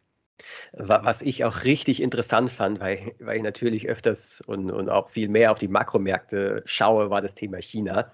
Was 0.73 1.23
ich 1.23 1.45
auch 1.45 1.65
richtig 1.65 2.03
interessant 2.03 2.51
fand, 2.51 2.81
weil, 2.81 3.15
weil 3.19 3.37
ich 3.37 3.43
natürlich 3.43 3.89
öfters 3.89 4.41
und, 4.41 4.71
und 4.71 4.89
auch 4.89 5.11
viel 5.11 5.29
mehr 5.29 5.53
auf 5.53 5.59
die 5.59 5.69
Makromärkte 5.69 6.63
schaue, 6.67 7.11
war 7.11 7.23
das 7.23 7.35
Thema 7.35 7.61
China. 7.61 8.13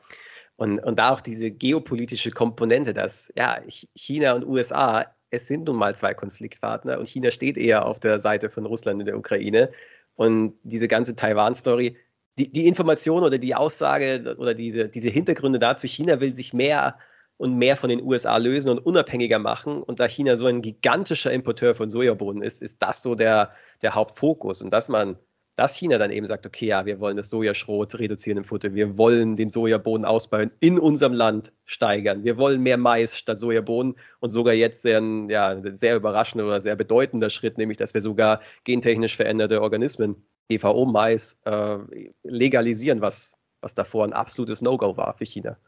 Und, 0.61 0.79
und 0.81 0.99
da 0.99 1.09
auch 1.09 1.23
diese 1.23 1.51
geopolitische 1.51 2.31
Komponente, 2.33 2.93
dass 2.93 3.33
ja, 3.35 3.63
China 3.95 4.35
und 4.35 4.47
USA, 4.47 5.07
es 5.31 5.47
sind 5.47 5.65
nun 5.65 5.77
mal 5.77 5.95
zwei 5.95 6.13
Konfliktpartner 6.13 6.99
und 6.99 7.09
China 7.09 7.31
steht 7.31 7.57
eher 7.57 7.87
auf 7.87 7.99
der 7.99 8.21
Seite 8.21 8.51
von 8.51 8.67
Russland 8.67 9.01
in 9.01 9.07
der 9.07 9.17
Ukraine. 9.17 9.71
Und 10.17 10.53
diese 10.63 10.87
ganze 10.87 11.17
Taiwan-Story, 11.17 11.97
die, 12.39 12.53
die 12.53 12.67
Information 12.67 13.25
oder 13.25 13.39
die 13.39 13.55
Aussage 13.55 14.37
oder 14.37 14.53
diese, 14.53 14.91
diese 14.91 15.09
Hintergründe 15.09 15.59
dazu, 15.59 15.87
China 15.87 16.21
will 16.21 16.35
sich 16.35 16.53
mehr 16.53 16.99
und 17.39 17.57
mehr 17.57 17.79
von 17.79 17.89
den 17.89 18.03
USA 18.03 18.37
lösen 18.37 18.69
und 18.69 18.81
unabhängiger 18.81 19.39
machen. 19.39 19.83
Und 19.83 19.99
da 19.99 20.09
China 20.09 20.37
so 20.37 20.45
ein 20.45 20.61
gigantischer 20.61 21.33
Importeur 21.33 21.75
von 21.75 21.89
Sojabohnen 21.89 22.43
ist, 22.43 22.61
ist 22.61 22.83
das 22.83 23.01
so 23.01 23.15
der, 23.15 23.53
der 23.81 23.95
Hauptfokus. 23.95 24.61
Und 24.61 24.75
dass 24.75 24.91
man 24.91 25.17
dass 25.61 25.77
China 25.77 25.99
dann 25.99 26.11
eben 26.11 26.27
sagt, 26.27 26.47
okay, 26.47 26.69
ja, 26.69 26.87
wir 26.87 27.01
wollen 27.01 27.19
das 27.19 27.29
Sojaschrot 27.29 27.99
reduzieren 27.99 28.39
im 28.39 28.45
Futter, 28.45 28.75
wir 28.75 28.97
wollen 28.97 29.37
den 29.37 29.51
Sojabohnen 29.51 30.07
ausbauen, 30.07 30.51
in 30.61 30.79
unserem 30.79 31.13
Land 31.13 31.53
steigern, 31.67 32.25
wir 32.25 32.39
wollen 32.39 32.63
mehr 32.63 32.79
Mais 32.79 33.15
statt 33.15 33.39
Sojabohnen 33.39 33.95
und 34.21 34.31
sogar 34.31 34.55
jetzt 34.55 34.81
sehr, 34.81 35.03
ja, 35.29 35.61
sehr 35.79 35.97
überraschender 35.97 36.47
oder 36.47 36.63
sehr 36.63 36.77
bedeutender 36.77 37.29
Schritt, 37.29 37.59
nämlich 37.59 37.77
dass 37.77 37.93
wir 37.93 38.01
sogar 38.01 38.41
gentechnisch 38.65 39.15
veränderte 39.15 39.61
Organismen, 39.61 40.25
GVO-Mais, 40.51 41.43
äh, 41.45 41.77
legalisieren, 42.23 43.03
was, 43.03 43.35
was 43.61 43.75
davor 43.75 44.07
ein 44.07 44.15
absolutes 44.15 44.63
No-Go 44.63 44.97
war 44.97 45.13
für 45.13 45.27
China. 45.27 45.59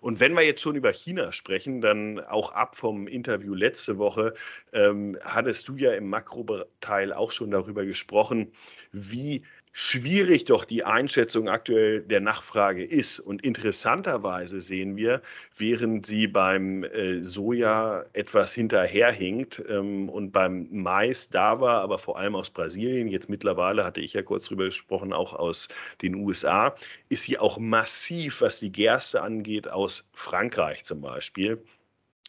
Und 0.00 0.20
wenn 0.20 0.34
wir 0.34 0.42
jetzt 0.42 0.60
schon 0.60 0.76
über 0.76 0.92
China 0.92 1.32
sprechen, 1.32 1.80
dann 1.80 2.20
auch 2.20 2.52
ab 2.52 2.76
vom 2.76 3.06
Interview 3.06 3.54
letzte 3.54 3.98
Woche, 3.98 4.34
ähm, 4.72 5.18
hattest 5.22 5.68
du 5.68 5.76
ja 5.76 5.92
im 5.92 6.08
Makroteil 6.08 7.12
auch 7.12 7.32
schon 7.32 7.50
darüber 7.50 7.84
gesprochen, 7.84 8.52
wie 8.92 9.42
schwierig 9.76 10.44
doch 10.44 10.64
die 10.64 10.84
Einschätzung 10.84 11.48
aktuell 11.48 12.00
der 12.02 12.20
Nachfrage 12.20 12.84
ist. 12.84 13.18
Und 13.18 13.42
interessanterweise 13.42 14.60
sehen 14.60 14.96
wir, 14.96 15.20
während 15.58 16.06
sie 16.06 16.28
beim 16.28 16.84
äh, 16.84 17.24
Soja 17.24 18.04
etwas 18.12 18.54
hinterherhinkt 18.54 19.64
ähm, 19.68 20.08
und 20.08 20.30
beim 20.30 20.68
Mais 20.70 21.28
da 21.28 21.60
war, 21.60 21.80
aber 21.80 21.98
vor 21.98 22.16
allem 22.16 22.36
aus 22.36 22.50
Brasilien, 22.50 23.08
jetzt 23.08 23.28
mittlerweile 23.28 23.84
hatte 23.84 24.00
ich 24.00 24.12
ja 24.12 24.22
kurz 24.22 24.46
drüber 24.46 24.66
gesprochen, 24.66 25.12
auch 25.12 25.32
aus 25.32 25.68
den 26.02 26.14
USA, 26.14 26.76
ist 27.08 27.24
sie 27.24 27.38
auch 27.38 27.58
massiv, 27.58 28.42
was 28.42 28.60
die 28.60 28.70
Gerste 28.70 29.22
angeht, 29.22 29.66
aus 29.66 30.08
Frankreich 30.12 30.84
zum 30.84 31.00
Beispiel 31.00 31.60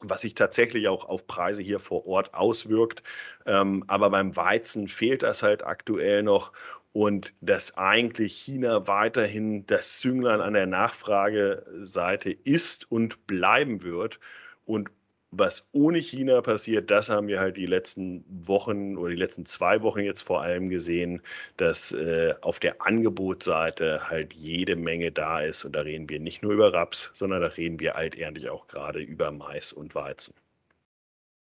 was 0.01 0.21
sich 0.21 0.36
tatsächlich 0.36 0.89
auch 0.89 1.05
auf 1.05 1.25
Preise 1.25 1.62
hier 1.62 1.79
vor 1.79 2.05
Ort 2.05 2.34
auswirkt. 2.34 3.01
Ähm, 3.45 3.86
aber 3.88 4.10
beim 4.10 4.36
Weizen 4.36 4.89
fehlt 4.89 5.23
das 5.23 5.41
halt 5.41 5.65
aktuell 5.65 6.21
noch 6.21 6.51
und 6.95 7.34
dass 7.41 7.77
eigentlich 7.77 8.38
China 8.38 8.88
weiterhin 8.88 9.67
das 9.67 9.99
Zünglein 9.99 10.39
an 10.39 10.53
der 10.53 10.65
Nachfrageseite 10.65 12.31
ist 12.31 12.89
und 12.89 13.27
bleiben 13.27 13.84
wird. 13.84 14.21
Und 14.63 14.89
was 15.29 15.67
ohne 15.73 15.97
China 15.97 16.39
passiert, 16.39 16.89
das 16.89 17.10
haben 17.10 17.27
wir 17.27 17.41
halt 17.41 17.58
die 17.58 17.65
letzten 17.65 18.23
Wochen 18.29 18.95
oder 18.95 19.10
die 19.10 19.17
letzten 19.17 19.45
zwei 19.45 19.81
Wochen 19.81 20.03
jetzt 20.03 20.21
vor 20.21 20.41
allem 20.41 20.69
gesehen, 20.69 21.21
dass 21.58 21.91
äh, 21.91 22.34
auf 22.39 22.62
der 22.62 22.81
Angebotsseite 22.81 24.10
halt 24.10 24.34
jede 24.34 24.77
Menge 24.77 25.12
da 25.12 25.41
ist. 25.41 25.65
Und 25.65 25.75
da 25.75 25.81
reden 25.81 26.08
wir 26.08 26.21
nicht 26.21 26.43
nur 26.43 26.53
über 26.53 26.71
Raps, 26.71 27.12
sondern 27.13 27.41
da 27.41 27.47
reden 27.47 27.81
wir 27.81 27.97
altehrlich 27.97 28.47
auch 28.47 28.67
gerade 28.67 29.01
über 29.01 29.31
Mais 29.31 29.73
und 29.73 29.95
Weizen. 29.95 30.34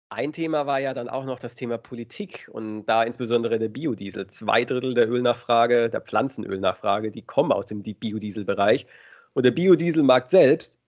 Ein 0.10 0.32
Thema 0.32 0.65
war 0.65 0.80
ja 0.80 0.93
dann 0.93 1.10
auch 1.10 1.26
noch 1.26 1.39
das 1.39 1.56
Thema 1.56 1.78
Politik 1.78 2.50
und 2.54 2.86
da 2.86 3.04
insbesondere 3.04 3.60
der 3.60 3.67
Biodiesel. 3.67 4.28
Zwei 4.28 4.63
Drittel 4.63 4.93
der 4.93 5.10
Ölnachfrage, 5.10 5.89
der 5.89 6.00
Pflanzenölnachfrage, 6.00 7.12
die 7.12 7.24
kommen 7.24 7.52
aus 7.52 7.65
dem 7.65 7.84
Biodieselbereich. 7.84 8.88
Und 9.34 9.43
der 9.43 9.52
Biodieselmarkt 9.52 10.30
selbst 10.30 10.80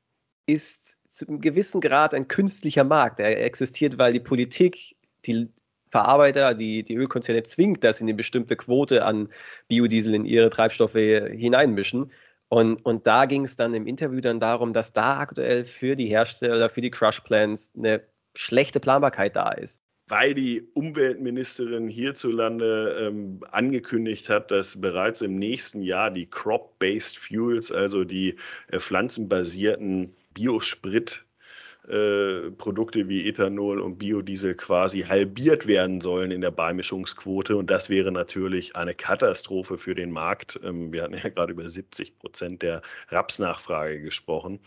ist 0.46 0.98
zu 1.10 1.28
einem 1.28 1.42
gewissen 1.42 1.82
Grad 1.82 2.14
ein 2.14 2.30
künstlicher 2.30 2.86
Markt. 2.86 3.20
Er 3.20 3.44
existiert, 3.44 3.98
weil 3.98 4.14
die 4.14 4.22
Politik 4.22 4.96
die 5.26 5.50
Verarbeiter, 5.92 6.54
die, 6.54 6.84
die 6.84 6.96
Ölkonzerne 6.96 7.44
zwingt, 7.44 7.84
dass 7.84 7.98
sie 7.98 8.06
eine 8.06 8.14
bestimmte 8.14 8.56
Quote 8.56 9.04
an 9.04 9.30
Biodiesel 9.68 10.16
in 10.16 10.26
ihre 10.26 10.50
Treibstoffe 10.50 10.94
hineinmischen. 10.94 12.12
Und, 12.48 12.86
und 12.86 13.06
da 13.06 13.26
ging 13.26 13.44
es 13.44 13.58
dann 13.58 13.74
im 13.74 13.86
Interview 13.86 14.22
dann 14.22 14.40
darum, 14.40 14.72
dass 14.72 14.94
da 14.94 15.20
aktuell 15.20 15.66
für 15.66 15.96
die 15.96 16.08
Hersteller, 16.08 16.70
für 16.70 16.82
die 16.82 16.92
Crush 16.92 17.20
Plans 17.22 17.74
eine 17.78 18.02
schlechte 18.34 18.80
Planbarkeit 18.80 19.36
da 19.36 19.52
ist. 19.52 19.82
Weil 20.08 20.34
die 20.34 20.68
Umweltministerin 20.74 21.88
hierzulande 21.88 22.98
ähm, 23.00 23.42
angekündigt 23.52 24.28
hat, 24.30 24.50
dass 24.50 24.82
bereits 24.82 25.22
im 25.22 25.36
nächsten 25.36 25.84
Jahr 25.84 26.10
die 26.10 26.26
Crop-Based 26.26 27.20
Fuels, 27.20 27.72
also 27.72 28.04
die 28.04 28.36
äh, 28.70 28.80
pflanzenbasierten 28.80 30.16
Biosprit 30.34 31.26
äh, 31.88 31.92
wie 31.92 33.28
Ethanol 33.28 33.80
und 33.80 33.98
Biodiesel 33.98 34.56
quasi 34.56 35.02
halbiert 35.02 35.68
werden 35.68 36.02
sollen 36.02 36.32
in 36.32 36.42
der 36.42 36.52
Beimischungsquote. 36.52 37.56
Und 37.56 37.70
das 37.70 37.90
wäre 37.90 38.12
natürlich 38.12 38.76
eine 38.76 38.94
Katastrophe 38.94 39.78
für 39.78 39.96
den 39.96 40.12
Markt. 40.12 40.60
Ähm, 40.64 40.94
wir 40.94 41.04
hatten 41.04 41.16
ja 41.16 41.30
gerade 41.30 41.54
über 41.54 41.68
70 41.68 42.20
Prozent 42.20 42.62
der 42.62 42.82
Rapsnachfrage 43.10 44.02
gesprochen. 44.02 44.60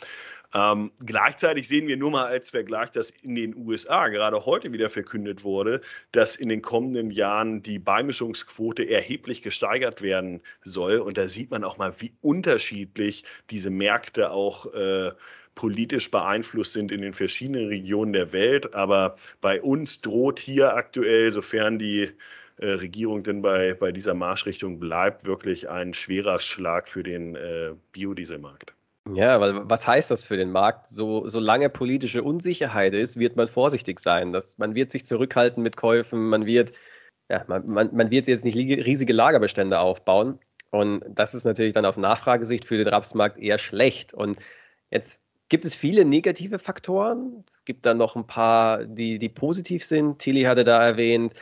Ähm, 0.55 0.93
gleichzeitig 1.05 1.67
sehen 1.67 1.87
wir 1.87 1.97
nur 1.97 2.11
mal 2.11 2.27
als 2.27 2.51
Vergleich, 2.51 2.91
dass 2.91 3.11
in 3.11 3.35
den 3.35 3.57
USA 3.57 4.09
gerade 4.09 4.45
heute 4.45 4.73
wieder 4.73 4.91
verkündet 4.91 5.45
wurde, 5.45 5.81
dass 6.13 6.37
in 6.37 6.49
den 6.49 6.61
kommenden 6.61 7.11
Jahren 7.11 7.63
die 7.63 7.79
Beimischungsquote 7.79 8.89
erheblich 8.89 9.43
gesteigert 9.43 10.03
werden 10.03 10.43
soll. 10.63 10.99
Und 10.99 11.17
da 11.17 11.27
sieht 11.29 11.51
man 11.51 11.65
auch 11.65 11.79
mal, 11.79 11.95
wie 12.01 12.13
unterschiedlich 12.21 13.25
diese 13.51 13.71
Märkte 13.71 14.31
auch 14.31 14.73
äh, 14.75 15.13
politisch 15.55 16.11
beeinflusst 16.11 16.73
sind 16.73 16.93
in 16.93 17.01
den 17.01 17.15
verschiedenen 17.15 17.69
Regionen 17.69 18.13
der 18.13 18.33
Welt. 18.33 18.75
Aber 18.75 19.17
bei 19.41 19.63
uns 19.63 20.03
droht 20.03 20.39
hier 20.39 20.75
aktuell, 20.75 21.33
sofern 21.33 21.79
die 21.79 22.11
äh, 22.59 22.67
Regierung 22.67 23.23
denn 23.23 23.41
bei, 23.41 23.75
bei 23.75 23.93
dieser 23.93 24.15
Marschrichtung 24.15 24.79
bleibt, 24.79 25.25
wirklich 25.25 25.71
ein 25.71 25.95
schwerer 25.95 26.41
Schlag 26.41 26.89
für 26.89 27.03
den 27.03 27.37
äh, 27.37 27.73
Biodieselmarkt. 27.93 28.75
Ja, 29.11 29.41
weil 29.41 29.69
was 29.69 29.87
heißt 29.87 30.11
das 30.11 30.23
für 30.23 30.37
den 30.37 30.53
Markt? 30.53 30.89
So, 30.89 31.27
solange 31.29 31.69
politische 31.69 32.23
Unsicherheit 32.23 32.95
ist, 32.95 33.19
wird 33.19 33.37
man 33.37 33.49
vorsichtig 33.49 33.99
sein. 33.99 34.33
Das, 34.33 34.59
man 34.59 34.75
wird 34.75 34.91
sich 34.91 35.05
zurückhalten 35.05 35.63
mit 35.63 35.77
Käufen, 35.77 36.29
man 36.29 36.47
wird, 36.47 36.73
ja, 37.29 37.45
man, 37.49 37.67
man, 37.67 37.95
man 37.95 38.11
wird 38.11 38.29
jetzt 38.29 38.45
nicht 38.45 38.57
riesige 38.57 39.13
Lagerbestände 39.13 39.81
aufbauen. 39.81 40.39
Und 40.71 41.03
das 41.09 41.35
ist 41.35 41.45
natürlich 41.45 41.75
dann 41.75 41.85
aus 41.85 41.97
Nachfragesicht 41.99 42.65
für 42.65 42.79
den 42.79 42.89
Rapsmarkt 42.89 43.39
eher 43.39 43.59
schlecht. 43.59 44.15
Und 44.15 44.39
jetzt 44.91 45.21
gibt 45.49 45.65
es 45.65 45.75
viele 45.75 46.05
negative 46.05 46.59
Faktoren. 46.59 47.45
Es 47.51 47.65
gibt 47.65 47.85
dann 47.85 47.99
noch 47.99 48.15
ein 48.17 48.27
paar, 48.27 48.85
die, 48.87 49.19
die 49.19 49.29
positiv 49.29 49.85
sind. 49.85 50.19
Tilly 50.21 50.43
hatte 50.45 50.65
da 50.65 50.87
erwähnt, 50.87 51.35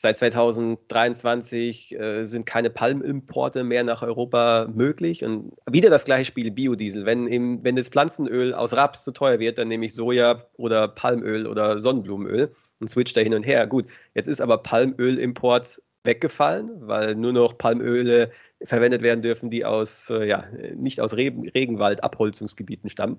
Seit 0.00 0.16
2023 0.16 1.98
äh, 1.98 2.24
sind 2.24 2.46
keine 2.46 2.70
Palmimporte 2.70 3.64
mehr 3.64 3.82
nach 3.82 4.04
Europa 4.04 4.68
möglich. 4.72 5.24
Und 5.24 5.54
wieder 5.68 5.90
das 5.90 6.04
gleiche 6.04 6.26
Spiel 6.26 6.52
Biodiesel. 6.52 7.04
Wenn, 7.04 7.26
im, 7.26 7.64
wenn 7.64 7.74
das 7.74 7.88
Pflanzenöl 7.88 8.54
aus 8.54 8.74
Raps 8.74 9.02
zu 9.02 9.10
teuer 9.10 9.40
wird, 9.40 9.58
dann 9.58 9.66
nehme 9.66 9.86
ich 9.86 9.96
Soja 9.96 10.44
oder 10.56 10.86
Palmöl 10.86 11.48
oder 11.48 11.80
Sonnenblumenöl 11.80 12.54
und 12.78 12.88
switch 12.88 13.12
da 13.12 13.22
hin 13.22 13.34
und 13.34 13.42
her. 13.42 13.66
Gut, 13.66 13.86
jetzt 14.14 14.28
ist 14.28 14.40
aber 14.40 14.58
Palmölimport 14.58 15.82
weggefallen, 16.04 16.70
weil 16.86 17.16
nur 17.16 17.32
noch 17.32 17.58
Palmöle 17.58 18.30
verwendet 18.62 19.02
werden 19.02 19.22
dürfen, 19.22 19.50
die 19.50 19.64
aus, 19.64 20.10
äh, 20.10 20.24
ja, 20.28 20.44
nicht 20.76 21.00
aus 21.00 21.14
Re 21.14 21.32
Regenwald-Abholzungsgebieten 21.56 22.88
stammen, 22.88 23.18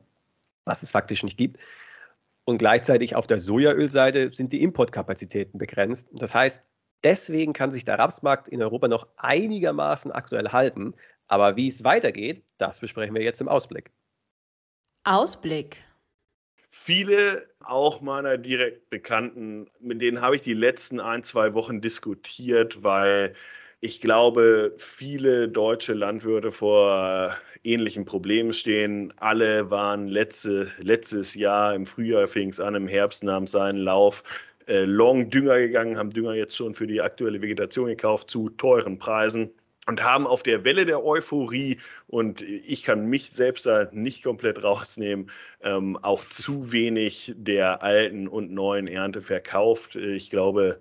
was 0.63 0.81
es 0.81 0.91
faktisch 0.91 1.23
nicht 1.23 1.37
gibt. 1.37 1.57
Und 2.45 2.57
gleichzeitig 2.57 3.17
auf 3.17 3.27
der 3.27 3.39
Sojaölseite 3.39 4.31
sind 4.33 4.53
die 4.53 4.63
Importkapazitäten 4.63 5.59
begrenzt. 5.59 6.07
Das 6.13 6.33
heißt, 6.33 6.63
deswegen 7.03 7.53
kann 7.53 7.71
sich 7.71 7.85
der 7.85 7.99
Rapsmarkt 7.99 8.47
in 8.47 8.61
Europa 8.61 8.87
noch 8.87 9.07
einigermaßen 9.17 10.11
aktuell 10.11 10.49
halten. 10.49 10.93
Aber 11.27 11.55
wie 11.55 11.67
es 11.67 11.83
weitergeht, 11.83 12.43
das 12.57 12.79
besprechen 12.79 13.15
wir 13.15 13.21
jetzt 13.21 13.41
im 13.41 13.47
Ausblick. 13.47 13.91
Ausblick. 15.03 15.77
Viele 16.69 17.47
auch 17.61 18.01
meiner 18.01 18.37
direkt 18.37 18.89
Bekannten, 18.89 19.69
mit 19.79 20.01
denen 20.01 20.21
habe 20.21 20.35
ich 20.35 20.41
die 20.41 20.53
letzten 20.53 20.99
ein, 20.99 21.23
zwei 21.23 21.53
Wochen 21.53 21.81
diskutiert, 21.81 22.83
weil 22.83 23.33
ich 23.81 24.01
glaube, 24.01 24.73
viele 24.77 25.47
deutsche 25.47 25.93
Landwirte 25.93 26.51
vor 26.51 27.33
ähnlichen 27.63 28.05
Problemen 28.05 28.53
stehen. 28.53 29.13
Alle 29.17 29.71
waren 29.71 30.07
letzte, 30.07 30.69
letztes 30.79 31.33
Jahr 31.33 31.73
im 31.73 31.85
Frühjahr 31.85 32.27
fing 32.27 32.49
es 32.49 32.59
an, 32.59 32.75
im 32.75 32.87
Herbst 32.87 33.23
nahm 33.23 33.43
es 33.43 33.51
seinen 33.51 33.79
Lauf. 33.79 34.23
Äh, 34.67 34.83
Long 34.83 35.29
Dünger 35.29 35.59
gegangen, 35.59 35.97
haben 35.97 36.11
Dünger 36.11 36.33
jetzt 36.33 36.55
schon 36.55 36.73
für 36.73 36.87
die 36.87 37.01
aktuelle 37.01 37.41
Vegetation 37.41 37.87
gekauft 37.87 38.29
zu 38.29 38.49
teuren 38.49 38.99
Preisen 38.99 39.51
und 39.87 40.03
haben 40.03 40.27
auf 40.27 40.43
der 40.43 40.63
Welle 40.63 40.85
der 40.85 41.03
Euphorie, 41.03 41.79
und 42.07 42.41
ich 42.41 42.83
kann 42.83 43.07
mich 43.07 43.29
selbst 43.31 43.65
da 43.65 43.89
nicht 43.91 44.23
komplett 44.23 44.63
rausnehmen, 44.63 45.31
ähm, 45.63 45.97
auch 45.97 46.23
zu 46.25 46.71
wenig 46.71 47.33
der 47.35 47.81
alten 47.81 48.27
und 48.27 48.51
neuen 48.51 48.87
Ernte 48.87 49.21
verkauft. 49.21 49.95
Ich 49.95 50.29
glaube, 50.29 50.79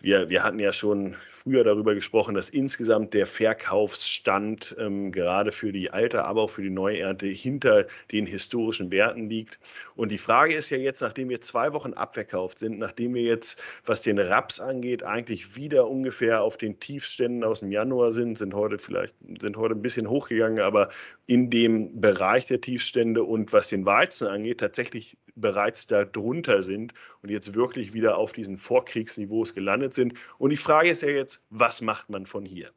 wir, 0.00 0.30
wir 0.30 0.42
hatten 0.42 0.60
ja 0.60 0.72
schon 0.72 1.16
früher 1.48 1.64
darüber 1.64 1.94
gesprochen, 1.94 2.34
dass 2.34 2.50
insgesamt 2.50 3.14
der 3.14 3.24
Verkaufsstand 3.24 4.76
ähm, 4.78 5.12
gerade 5.12 5.50
für 5.50 5.72
die 5.72 5.90
alte, 5.90 6.26
aber 6.26 6.42
auch 6.42 6.50
für 6.50 6.62
die 6.62 6.68
neue 6.68 6.98
Ernte 6.98 7.26
hinter 7.26 7.86
den 8.12 8.26
historischen 8.26 8.90
Werten 8.90 9.30
liegt. 9.30 9.58
Und 9.96 10.12
die 10.12 10.18
Frage 10.18 10.54
ist 10.54 10.68
ja 10.68 10.76
jetzt, 10.76 11.00
nachdem 11.00 11.30
wir 11.30 11.40
zwei 11.40 11.72
Wochen 11.72 11.94
abverkauft 11.94 12.58
sind, 12.58 12.78
nachdem 12.78 13.14
wir 13.14 13.22
jetzt, 13.22 13.58
was 13.86 14.02
den 14.02 14.18
Raps 14.18 14.60
angeht, 14.60 15.02
eigentlich 15.04 15.56
wieder 15.56 15.88
ungefähr 15.88 16.42
auf 16.42 16.58
den 16.58 16.80
Tiefständen 16.80 17.44
aus 17.44 17.60
dem 17.60 17.72
Januar 17.72 18.12
sind, 18.12 18.36
sind 18.36 18.52
heute 18.52 18.78
vielleicht, 18.78 19.14
sind 19.40 19.56
heute 19.56 19.74
ein 19.74 19.80
bisschen 19.80 20.10
hochgegangen, 20.10 20.60
aber 20.60 20.90
in 21.26 21.48
dem 21.48 21.98
Bereich 21.98 22.44
der 22.44 22.60
Tiefstände 22.60 23.22
und 23.22 23.54
was 23.54 23.68
den 23.68 23.86
Weizen 23.86 24.26
angeht, 24.26 24.60
tatsächlich 24.60 25.16
bereits 25.40 25.86
darunter 25.86 26.62
sind 26.62 26.92
und 27.22 27.30
jetzt 27.30 27.54
wirklich 27.54 27.92
wieder 27.92 28.18
auf 28.18 28.32
diesen 28.32 28.56
Vorkriegsniveaus 28.56 29.54
gelandet 29.54 29.94
sind. 29.94 30.14
Und 30.38 30.50
die 30.50 30.56
Frage 30.56 30.90
ist 30.90 31.02
ja 31.02 31.08
jetzt, 31.08 31.37
was 31.50 31.80
macht 31.80 32.10
man 32.10 32.26
von 32.26 32.44
hier? 32.44 32.70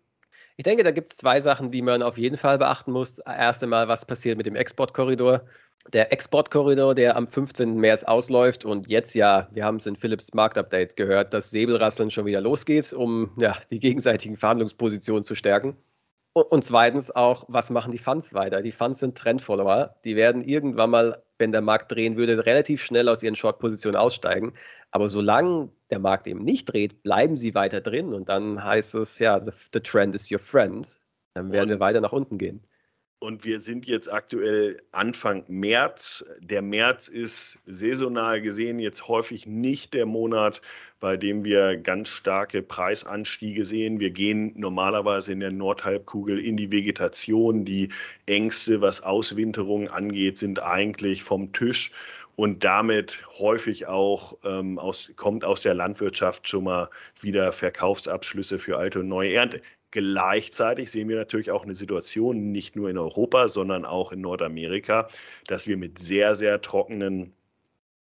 Ich 0.58 0.63
denke, 0.63 0.84
da 0.84 0.91
gibt 0.91 1.10
es 1.10 1.17
zwei 1.17 1.41
Sachen, 1.41 1.71
die 1.71 1.82
man 1.82 2.04
auf 2.04 2.17
jeden 2.17 2.38
Fall 2.38 2.58
beachten 2.58 2.91
muss. 2.91 3.19
Erst 3.19 3.63
einmal, 3.63 3.88
was 3.88 4.06
passiert 4.06 4.38
mit 4.38 4.45
dem 4.45 4.56
Exportkorridor. 4.56 5.45
Der 5.91 6.13
Exportkorridor, 6.13 6.93
der 6.93 7.15
am 7.15 7.28
15. 7.28 7.76
März 7.76 8.04
ausläuft 8.04 8.65
und 8.65 8.88
jetzt 8.88 9.15
ja, 9.15 9.47
wir 9.52 9.65
haben 9.65 9.78
es 9.78 9.88
in 9.88 9.95
Philips 9.95 10.34
Marktupdate 10.34 10.95
gehört, 10.95 11.34
dass 11.34 11.50
Säbelrasseln 11.50 12.12
schon 12.12 12.26
wieder 12.26 12.41
losgeht, 12.41 12.93
um 12.93 13.32
ja, 13.39 13.58
die 13.71 13.80
gegenseitigen 13.80 14.38
Verhandlungspositionen 14.38 15.24
zu 15.24 15.34
stärken. 15.34 15.76
Und 16.34 16.63
zweitens 16.63 17.12
auch, 17.12 17.44
was 17.50 17.70
machen 17.72 17.91
die 17.91 17.98
Funds 17.98 18.34
weiter? 18.34 18.62
Die 18.62 18.72
Funds 18.72 19.00
sind 19.00 19.17
Trendfollower. 19.17 19.96
Die 20.06 20.15
werden 20.15 20.41
irgendwann 20.41 20.89
mal, 20.89 21.24
wenn 21.38 21.52
der 21.52 21.62
Markt 21.62 21.91
drehen 21.91 22.15
würde, 22.15 22.46
relativ 22.46 22.82
schnell 22.82 23.10
aus 23.10 23.22
ihren 23.22 23.36
Short-Positionen 23.36 23.98
aussteigen. 23.98 24.54
Aber 24.91 25.10
solange 25.10 25.70
der 25.89 26.00
Markt 26.00 26.28
eben 26.28 26.44
nicht 26.44 26.65
dreht, 26.72 27.04
bleiben 27.04 27.36
sie 27.36 27.54
weiter 27.54 27.82
drin. 27.82 28.13
Und 28.13 28.30
dann 28.30 28.63
heißt 28.63 28.96
es, 28.96 29.20
ja, 29.20 29.44
the, 29.44 29.52
the 29.74 29.82
trend 29.82 30.15
is 30.15 30.32
your 30.32 30.39
friend. 30.39 30.98
Dann 31.34 31.52
werden 31.52 31.70
wir 31.70 31.82
weiter 31.82 32.00
nach 32.00 32.13
unten 32.13 32.38
gehen. 32.38 32.63
Und 33.23 33.45
wir 33.45 33.62
sind 33.62 33.86
jetzt 33.86 34.12
aktuell 34.12 34.81
Anfang 34.91 35.43
März. 35.47 36.25
Der 36.39 36.63
März 36.63 37.07
ist 37.07 37.60
saisonal 37.67 38.41
gesehen 38.41 38.79
jetzt 38.79 39.07
häufig 39.07 39.45
nicht 39.45 39.93
der 39.93 40.07
Monat, 40.07 40.60
bei 40.99 41.17
dem 41.17 41.45
wir 41.45 41.77
ganz 41.77 42.10
starke 42.10 42.63
Preisanstiege 42.63 43.63
sehen. 43.63 43.99
Wir 43.99 44.10
gehen 44.10 44.53
normalerweise 44.55 45.34
in 45.34 45.39
der 45.39 45.51
Nordhalbkugel 45.51 46.43
in 46.43 46.57
die 46.57 46.71
Vegetation. 46.71 47.63
Die 47.63 47.89
Ängste, 48.25 48.81
was 48.81 49.03
Auswinterung 49.03 49.88
angeht, 49.88 50.39
sind 50.39 50.60
eigentlich 50.60 51.21
vom 51.21 51.53
Tisch 51.53 51.91
und 52.36 52.63
damit 52.63 53.23
häufig 53.38 53.86
auch 53.86 54.36
ähm, 54.43 54.79
aus, 54.79 55.12
kommt 55.15 55.45
aus 55.45 55.62
der 55.62 55.75
Landwirtschaft 55.75 56.47
schon 56.47 56.63
mal 56.63 56.89
wieder 57.21 57.51
Verkaufsabschlüsse 57.51 58.57
für 58.57 58.77
alte 58.77 59.01
und 59.01 59.10
neue 59.10 59.34
Ernte. 59.34 59.62
Gleichzeitig 59.91 60.89
sehen 60.89 61.10
wir 61.10 61.17
natürlich 61.17 61.51
auch 61.51 61.63
eine 61.63 61.75
Situation, 61.75 62.51
nicht 62.51 62.75
nur 62.75 62.89
in 62.89 62.97
Europa, 62.97 63.49
sondern 63.49 63.86
auch 63.86 64.13
in 64.13 64.21
Nordamerika, 64.21 65.08
dass 65.47 65.67
wir 65.67 65.75
mit 65.75 65.99
sehr, 65.99 66.34
sehr 66.36 66.62
trockenen 66.62 67.34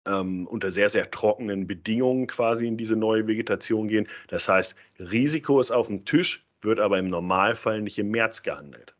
ähm, 0.05 0.47
unter 0.47 0.71
sehr, 0.71 0.89
sehr 0.89 1.11
trockenen 1.11 1.67
Bedingungen 1.67 2.27
quasi 2.27 2.67
in 2.67 2.77
diese 2.77 2.95
neue 2.95 3.27
Vegetation 3.27 3.87
gehen. 3.87 4.07
Das 4.29 4.47
heißt, 4.47 4.75
Risiko 4.99 5.59
ist 5.59 5.71
auf 5.71 5.87
dem 5.87 6.05
Tisch, 6.05 6.45
wird 6.61 6.79
aber 6.79 6.97
im 6.97 7.07
Normalfall 7.07 7.81
nicht 7.81 7.99
im 7.99 8.09
März 8.09 8.43
gehandelt. 8.43 8.95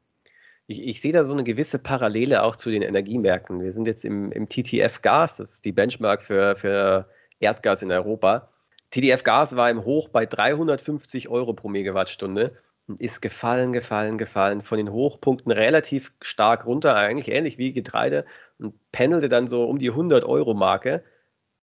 Ich, 0.68 0.86
ich, 0.86 1.00
sehe 1.00 1.14
da 1.14 1.24
so 1.24 1.34
eine 1.34 1.46
gewisse 1.46 1.80
Parallele 1.80 2.44
auch 2.44 2.58
zu 2.58 2.70
den 2.70 2.82
Energiemärkten. 2.82 3.62
Wir 3.62 3.72
sind 3.72 3.88
jetzt 3.88 4.04
im, 4.04 4.32
im 4.34 4.50
TTF-Gas, 4.50 5.38
das 5.38 5.54
ist 5.54 5.66
die 5.66 5.72
Benchmark 5.72 6.22
für, 6.22 6.58
für 6.58 7.10
Erdgas 7.40 7.82
in 7.82 7.92
Europa. 7.92 8.50
TTF-Gas 8.92 9.56
war 9.56 9.70
im 9.70 9.86
Hoch 9.86 10.10
bei 10.10 10.26
350 10.26 11.30
Euro 11.30 11.54
pro 11.54 11.70
Megawattstunde 11.70 12.50
und 12.50 12.67
ist 13.00 13.22
gefallen, 13.22 13.74
gefallen, 13.74 14.18
gefallen, 14.18 14.62
von 14.62 14.78
den 14.78 14.92
Hochpunkten 14.92 15.52
relativ 15.52 16.14
stark 16.22 16.66
runter, 16.66 16.96
eigentlich 16.96 17.30
ähnlich 17.30 17.58
wie 17.58 17.74
Getreide 17.74 18.26
und 18.60 18.76
pendelte 18.92 19.30
dann 19.30 19.48
so 19.48 19.66
um 19.66 19.78
die 19.78 19.92
100-Euro-Marke. 19.92 21.04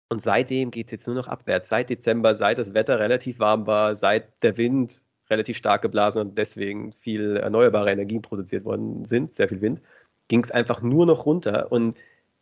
Und 0.09 0.21
seitdem 0.21 0.69
geht 0.71 0.87
es 0.87 0.91
jetzt 0.91 1.07
nur 1.07 1.15
noch 1.15 1.27
abwärts. 1.27 1.69
Seit 1.69 1.89
Dezember, 1.89 2.35
seit 2.35 2.57
das 2.57 2.73
Wetter 2.73 2.99
relativ 2.99 3.39
warm 3.39 3.65
war, 3.67 3.95
seit 3.95 4.43
der 4.43 4.57
Wind 4.57 5.01
relativ 5.29 5.57
stark 5.57 5.81
geblasen 5.81 6.21
und 6.21 6.37
deswegen 6.37 6.91
viel 6.91 7.37
erneuerbare 7.37 7.91
Energien 7.91 8.21
produziert 8.21 8.65
worden 8.65 9.05
sind, 9.05 9.33
sehr 9.33 9.49
viel 9.49 9.61
Wind, 9.61 9.81
ging 10.27 10.43
es 10.43 10.51
einfach 10.51 10.81
nur 10.81 11.05
noch 11.05 11.25
runter. 11.25 11.71
Und 11.71 11.95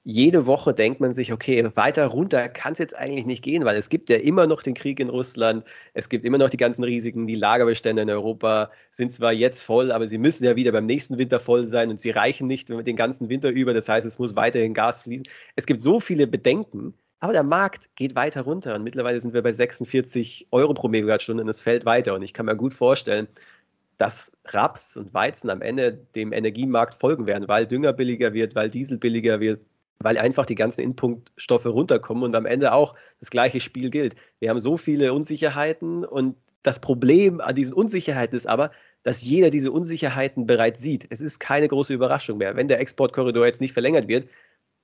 jede 0.04 0.48
Woche 0.48 0.74
denkt 0.74 1.00
man 1.00 1.14
sich, 1.14 1.32
okay, 1.32 1.70
weiter 1.76 2.08
runter 2.08 2.50
kann 2.50 2.74
es 2.74 2.80
jetzt 2.80 2.96
eigentlich 2.96 3.26
nicht 3.26 3.44
gehen, 3.44 3.66
weil 3.66 3.78
es 3.78 3.90
gibt 3.90 4.10
ja 4.10 4.18
immer 4.18 4.48
noch 4.48 4.64
den 4.64 4.74
Krieg 4.74 5.00
in 5.00 5.10
Russland, 5.10 5.64
es 5.94 6.10
gibt 6.10 6.26
immer 6.26 6.40
noch 6.40 6.50
die 6.50 6.58
ganzen 6.58 6.84
Risiken, 6.84 7.28
die 7.28 7.36
Lagerbestände 7.36 8.02
in 8.02 8.10
Europa 8.10 8.72
sind 8.92 9.12
zwar 9.12 9.32
jetzt 9.32 9.62
voll, 9.62 9.92
aber 9.92 10.08
sie 10.08 10.18
müssen 10.18 10.44
ja 10.44 10.56
wieder 10.56 10.72
beim 10.72 10.88
nächsten 10.88 11.20
Winter 11.20 11.40
voll 11.40 11.68
sein 11.68 11.92
und 11.92 12.00
sie 12.00 12.10
reichen 12.10 12.48
nicht 12.48 12.70
den 12.70 12.96
ganzen 12.96 13.30
Winter 13.30 13.52
über, 13.52 13.76
das 13.76 13.88
heißt, 13.88 14.08
es 14.08 14.18
muss 14.18 14.36
weiterhin 14.36 14.74
Gas 14.74 15.04
fließen. 15.04 15.28
Es 15.56 15.68
gibt 15.68 15.82
so 15.82 16.00
viele 16.00 16.26
Bedenken, 16.26 16.96
aber 17.20 17.34
der 17.34 17.44
Markt 17.44 17.96
geht 17.96 18.16
weiter 18.16 18.42
runter 18.42 18.74
und 18.74 18.84
mittlerweile 18.84 19.20
sind 19.20 19.36
wir 19.36 19.44
bei 19.44 19.54
46 19.54 20.48
Euro 20.50 20.74
pro 20.74 20.88
Megawattstunde 20.88 21.44
und 21.44 21.50
es 21.50 21.62
fällt 21.62 21.86
weiter 21.86 22.16
und 22.16 22.24
ich 22.24 22.34
kann 22.34 22.48
mir 22.48 22.56
gut 22.56 22.74
vorstellen, 22.74 23.28
dass 24.00 24.32
Raps 24.46 24.98
und 24.98 25.14
Weizen 25.14 25.52
am 25.52 25.62
Ende 25.62 25.94
dem 26.16 26.34
Energiemarkt 26.34 26.96
folgen 26.96 27.28
werden, 27.28 27.48
weil 27.48 27.68
Dünger 27.68 27.94
billiger 27.94 28.34
wird, 28.34 28.56
weil 28.56 28.72
Diesel 28.72 28.98
billiger 28.98 29.40
wird, 29.40 29.62
weil 30.04 30.18
einfach 30.18 30.46
die 30.46 30.56
ganzen 30.56 30.82
Inpunktstoffe 30.82 31.66
runterkommen 31.66 32.24
und 32.24 32.36
am 32.36 32.46
Ende 32.46 32.74
auch 32.74 32.96
das 33.20 33.30
gleiche 33.30 33.60
Spiel 33.60 33.90
gilt. 33.90 34.16
Wir 34.40 34.50
haben 34.50 34.60
so 34.60 34.78
viele 34.78 35.14
Unsicherheiten 35.14 36.06
und 36.06 36.36
das 36.64 36.80
Problem 36.80 37.42
an 37.42 37.56
diesen 37.56 37.74
Unsicherheiten 37.74 38.36
ist 38.36 38.48
aber, 38.48 38.72
dass 39.04 39.24
jeder 39.24 39.50
diese 39.50 39.72
Unsicherheiten 39.72 40.46
bereits 40.46 40.80
sieht. 40.80 41.08
Es 41.10 41.22
ist 41.22 41.40
keine 41.40 41.68
große 41.68 41.94
Überraschung 41.94 42.38
mehr. 42.38 42.56
Wenn 42.56 42.68
der 42.68 42.80
Exportkorridor 42.80 43.46
jetzt 43.46 43.62
nicht 43.62 43.74
verlängert 43.74 44.08
wird, 44.08 44.30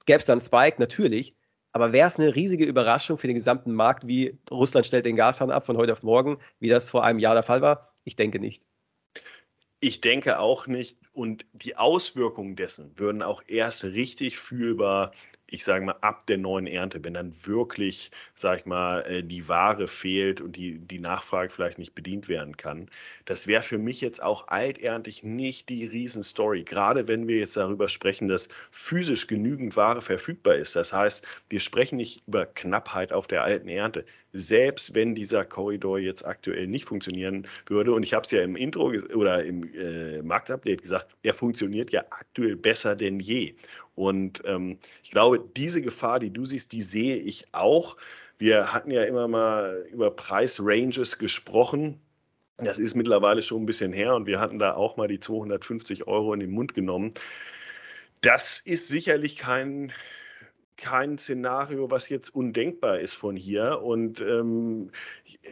gäbe 0.05 0.19
es 0.19 0.25
dann 0.25 0.39
Spike, 0.39 0.77
natürlich. 0.79 1.35
Aber 1.71 1.93
wäre 1.93 2.07
es 2.07 2.17
eine 2.17 2.35
riesige 2.35 2.65
Überraschung 2.65 3.17
für 3.19 3.27
den 3.27 3.35
gesamten 3.35 3.73
Markt, 3.73 4.07
wie 4.07 4.39
Russland 4.49 4.87
stellt 4.87 5.05
den 5.05 5.15
Gashahn 5.15 5.51
ab 5.51 5.65
von 5.65 5.77
heute 5.77 5.91
auf 5.91 6.01
morgen, 6.01 6.39
wie 6.59 6.69
das 6.69 6.89
vor 6.89 7.03
einem 7.03 7.19
Jahr 7.19 7.35
der 7.35 7.43
Fall 7.43 7.61
war? 7.61 7.93
Ich 8.03 8.15
denke 8.15 8.39
nicht. 8.39 8.63
Ich 9.79 10.01
denke 10.01 10.39
auch 10.39 10.67
nicht. 10.67 10.97
Und 11.13 11.45
die 11.53 11.77
Auswirkungen 11.77 12.55
dessen 12.55 12.97
würden 12.97 13.23
auch 13.23 13.41
erst 13.47 13.83
richtig 13.83 14.37
fühlbar 14.37 15.11
ich 15.47 15.63
sage 15.63 15.85
mal, 15.85 15.95
ab 16.01 16.27
der 16.27 16.37
neuen 16.37 16.67
Ernte, 16.67 17.03
wenn 17.03 17.13
dann 17.13 17.33
wirklich, 17.45 18.11
sage 18.35 18.59
ich 18.59 18.65
mal, 18.65 19.01
äh, 19.03 19.23
die 19.23 19.47
Ware 19.47 19.87
fehlt 19.87 20.41
und 20.41 20.57
die, 20.57 20.77
die 20.77 20.99
Nachfrage 20.99 21.49
vielleicht 21.49 21.77
nicht 21.79 21.95
bedient 21.95 22.27
werden 22.27 22.57
kann, 22.57 22.89
das 23.25 23.47
wäre 23.47 23.63
für 23.63 23.77
mich 23.77 24.01
jetzt 24.01 24.21
auch 24.21 24.49
alterntig 24.49 25.23
nicht 25.23 25.69
die 25.69 25.85
Riesenstory. 25.85 26.63
Gerade 26.63 27.07
wenn 27.07 27.27
wir 27.27 27.37
jetzt 27.37 27.55
darüber 27.55 27.87
sprechen, 27.87 28.27
dass 28.27 28.49
physisch 28.71 29.27
genügend 29.27 29.75
Ware 29.77 30.01
verfügbar 30.01 30.55
ist. 30.55 30.75
Das 30.75 30.91
heißt, 30.91 31.25
wir 31.49 31.61
sprechen 31.61 31.95
nicht 31.95 32.23
über 32.27 32.45
Knappheit 32.45 33.13
auf 33.13 33.27
der 33.27 33.43
alten 33.43 33.69
Ernte. 33.69 34.05
Selbst 34.39 34.93
wenn 34.93 35.15
dieser 35.15 35.45
Korridor 35.45 35.99
jetzt 35.99 36.25
aktuell 36.25 36.67
nicht 36.67 36.85
funktionieren 36.85 37.47
würde, 37.65 37.91
und 37.93 38.03
ich 38.03 38.13
habe 38.13 38.23
es 38.23 38.31
ja 38.31 38.41
im 38.41 38.55
Intro 38.55 38.93
oder 39.13 39.43
im 39.43 39.73
äh, 39.73 40.21
Marktupdate 40.21 40.81
gesagt, 40.81 41.15
er 41.23 41.33
funktioniert 41.33 41.91
ja 41.91 42.03
aktuell 42.09 42.55
besser 42.55 42.95
denn 42.95 43.19
je. 43.19 43.55
Und 43.95 44.43
ähm, 44.45 44.77
ich 45.03 45.09
glaube, 45.09 45.43
diese 45.55 45.81
Gefahr, 45.81 46.19
die 46.19 46.29
du 46.29 46.45
siehst, 46.45 46.71
die 46.71 46.83
sehe 46.83 47.17
ich 47.17 47.47
auch. 47.51 47.97
Wir 48.37 48.73
hatten 48.73 48.91
ja 48.91 49.03
immer 49.03 49.27
mal 49.27 49.87
über 49.91 50.11
Preisranges 50.11 51.17
gesprochen. 51.17 51.99
Das 52.57 52.77
ist 52.77 52.95
mittlerweile 52.95 53.41
schon 53.41 53.63
ein 53.63 53.65
bisschen 53.65 53.93
her 53.93 54.15
und 54.15 54.27
wir 54.27 54.39
hatten 54.39 54.59
da 54.59 54.75
auch 54.75 54.97
mal 54.97 55.07
die 55.07 55.19
250 55.19 56.07
Euro 56.07 56.33
in 56.33 56.39
den 56.39 56.51
Mund 56.51 56.73
genommen. 56.73 57.13
Das 58.21 58.59
ist 58.59 58.87
sicherlich 58.87 59.37
kein 59.37 59.91
kein 60.77 61.17
Szenario, 61.17 61.91
was 61.91 62.07
jetzt 62.09 62.29
undenkbar 62.29 62.99
ist 62.99 63.15
von 63.15 63.35
hier. 63.35 63.81
Und 63.81 64.21
ähm, 64.21 64.91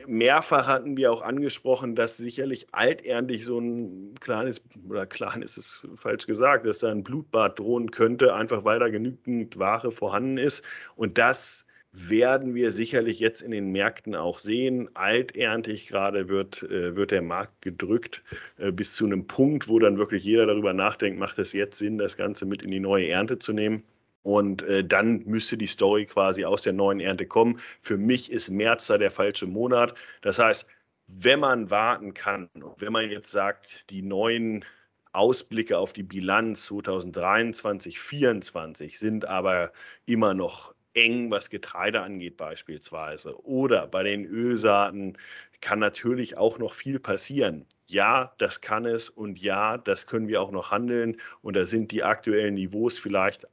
mehrfach 0.08 0.68
hatten 0.68 0.96
wir 0.98 1.12
auch 1.12 1.22
angesprochen, 1.22 1.96
dass 1.96 2.18
sicherlich 2.18 2.68
alterntig 2.72 3.44
so 3.44 3.60
ein 3.60 4.16
kleines, 4.20 4.64
oder 4.88 5.06
klein 5.06 5.42
ist 5.42 5.58
es 5.58 5.86
falsch 5.96 6.28
gesagt, 6.28 6.66
dass 6.66 6.80
da 6.80 6.92
ein 6.92 7.04
Blutbad 7.04 7.60
drohen 7.60 7.92
könnte, 7.92 8.34
einfach 8.34 8.64
weil 8.64 8.80
da 8.80 8.90
genügend 8.90 9.58
Ware 9.58 9.92
vorhanden 9.92 10.38
ist. 10.38 10.64
Und 10.96 11.18
das 11.18 11.66
werden 11.92 12.56
wir 12.56 12.72
sicherlich 12.72 13.20
jetzt 13.20 13.42
in 13.42 13.52
den 13.52 13.72
Märkten 13.72 14.16
auch 14.16 14.40
sehen. 14.40 14.90
Alterntig 14.96 15.88
gerade 15.88 16.28
wird, 16.28 16.64
äh, 16.64 16.96
wird 16.96 17.12
der 17.12 17.22
Markt 17.22 17.62
gedrückt 17.62 18.24
äh, 18.58 18.72
bis 18.72 18.96
zu 18.96 19.06
einem 19.06 19.28
Punkt, 19.28 19.68
wo 19.68 19.80
dann 19.80 19.98
wirklich 19.98 20.24
jeder 20.24 20.46
darüber 20.46 20.74
nachdenkt, 20.74 21.20
macht 21.20 21.40
es 21.40 21.54
jetzt 21.54 21.78
Sinn, 21.78 21.98
das 21.98 22.18
Ganze 22.18 22.46
mit 22.46 22.62
in 22.62 22.72
die 22.72 22.80
neue 22.80 23.08
Ernte 23.08 23.40
zu 23.40 23.54
nehmen. 23.54 23.84
Und 24.26 24.64
äh, 24.64 24.84
dann 24.84 25.22
müsste 25.26 25.56
die 25.56 25.68
Story 25.68 26.08
quasi 26.08 26.46
aus 26.46 26.64
der 26.64 26.74
neuen 26.74 27.00
Ernte 27.00 27.28
kommen. 27.28 27.60
Für 27.84 27.96
mich 27.96 28.32
ist 28.32 28.50
März 28.50 28.88
da 28.88 28.98
der 28.98 29.12
falsche 29.12 29.46
Monat. 29.46 29.94
Das 30.22 30.40
heißt, 30.40 30.66
wenn 31.06 31.40
man 31.40 31.70
warten 31.70 32.16
kann 32.16 32.50
wenn 32.78 32.92
man 32.92 33.12
jetzt 33.12 33.32
sagt, 33.32 33.88
die 33.92 34.02
neuen 34.02 34.66
Ausblicke 35.12 35.78
auf 35.78 35.94
die 35.94 36.02
Bilanz 36.02 36.66
2023, 36.66 38.00
2024 38.00 38.98
sind 38.98 39.28
aber 39.28 39.72
immer 40.08 40.34
noch 40.34 40.74
eng, 40.96 41.30
was 41.30 41.52
Getreide 41.52 42.02
angeht 42.02 42.36
beispielsweise. 42.36 43.40
Oder 43.46 43.86
bei 43.86 44.02
den 44.02 44.26
Ölsaaten 44.26 45.20
kann 45.62 45.78
natürlich 45.78 46.36
auch 46.38 46.58
noch 46.58 46.74
viel 46.74 47.00
passieren. 47.00 47.68
Ja, 47.88 48.34
das 48.40 48.62
kann 48.62 48.86
es 48.86 49.10
und 49.10 49.40
ja, 49.40 49.78
das 49.78 50.08
können 50.08 50.28
wir 50.28 50.42
auch 50.42 50.52
noch 50.52 50.72
handeln. 50.72 51.18
Und 51.44 51.56
da 51.56 51.68
sind 51.68 51.92
die 51.92 52.04
aktuellen 52.04 52.56
Niveaus 52.56 52.98
vielleicht 52.98 53.48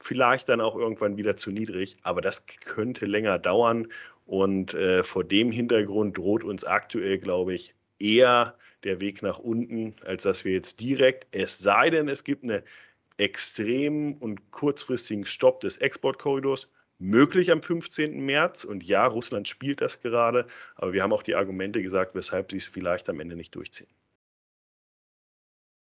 vielleicht 0.00 0.48
dann 0.48 0.60
auch 0.60 0.76
irgendwann 0.76 1.16
wieder 1.16 1.36
zu 1.36 1.50
niedrig, 1.50 1.96
aber 2.02 2.20
das 2.20 2.46
könnte 2.46 3.06
länger 3.06 3.38
dauern 3.38 3.88
und 4.26 4.74
äh, 4.74 5.02
vor 5.02 5.24
dem 5.24 5.50
Hintergrund 5.50 6.18
droht 6.18 6.44
uns 6.44 6.64
aktuell, 6.64 7.18
glaube 7.18 7.54
ich, 7.54 7.74
eher 7.98 8.54
der 8.84 9.00
Weg 9.00 9.22
nach 9.22 9.38
unten, 9.38 9.94
als 10.04 10.22
dass 10.22 10.44
wir 10.44 10.52
jetzt 10.52 10.80
direkt, 10.80 11.26
es 11.32 11.58
sei 11.58 11.90
denn, 11.90 12.08
es 12.08 12.24
gibt 12.24 12.44
einen 12.44 12.62
extremen 13.16 14.14
und 14.18 14.50
kurzfristigen 14.52 15.24
Stopp 15.24 15.60
des 15.60 15.78
Exportkorridors, 15.78 16.70
möglich 16.98 17.50
am 17.50 17.62
15. 17.62 18.24
März. 18.24 18.64
Und 18.64 18.84
ja, 18.84 19.06
Russland 19.06 19.48
spielt 19.48 19.80
das 19.80 20.00
gerade, 20.00 20.46
aber 20.76 20.92
wir 20.92 21.02
haben 21.02 21.12
auch 21.12 21.22
die 21.22 21.34
Argumente 21.34 21.82
gesagt, 21.82 22.14
weshalb 22.14 22.50
sie 22.50 22.58
es 22.58 22.66
vielleicht 22.66 23.08
am 23.08 23.20
Ende 23.20 23.36
nicht 23.36 23.54
durchziehen. 23.54 23.88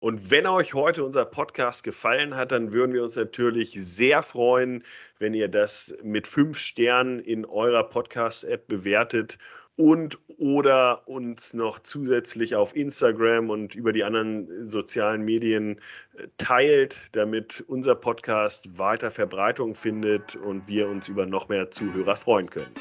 Und 0.03 0.33
wenn 0.33 0.49
euch 0.49 0.75
heute 0.75 1.05
unser 1.05 1.25
Podcast 1.25 1.85
gefallen 1.85 2.35
hat, 2.35 2.51
dann 2.51 2.73
würden 2.73 2.93
wir 2.93 3.05
uns 3.05 3.15
natürlich 3.15 3.77
sehr 3.79 4.25
freuen, 4.25 4.83
wenn 5.21 5.33
ihr 5.33 5.47
das 5.47 5.97
mit 6.03 6.27
fünf 6.27 6.59
Sternen 6.59 7.21
in 7.21 7.45
eurer 7.45 7.85
Podcast-App 7.85 8.67
bewertet 8.67 9.38
und 9.77 10.19
oder 10.38 11.07
uns 11.07 11.55
noch 11.55 11.79
zusätzlich 11.79 12.57
auf 12.57 12.75
Instagram 12.75 13.49
und 13.49 13.77
über 13.77 13.93
die 13.93 14.03
anderen 14.03 14.69
sozialen 14.69 15.23
Medien 15.23 15.79
äh, 16.17 16.27
teilt, 16.37 17.09
damit 17.12 17.62
unser 17.69 17.95
Podcast 17.95 18.77
weiter 18.77 19.12
Verbreitung 19.12 19.77
findet 19.77 20.35
und 20.35 20.67
wir 20.67 20.88
uns 20.88 21.07
über 21.07 21.27
noch 21.27 21.49
mehr 21.49 21.71
Zuhörer 21.71 22.17
freuen 22.17 22.51
können. 22.51 22.75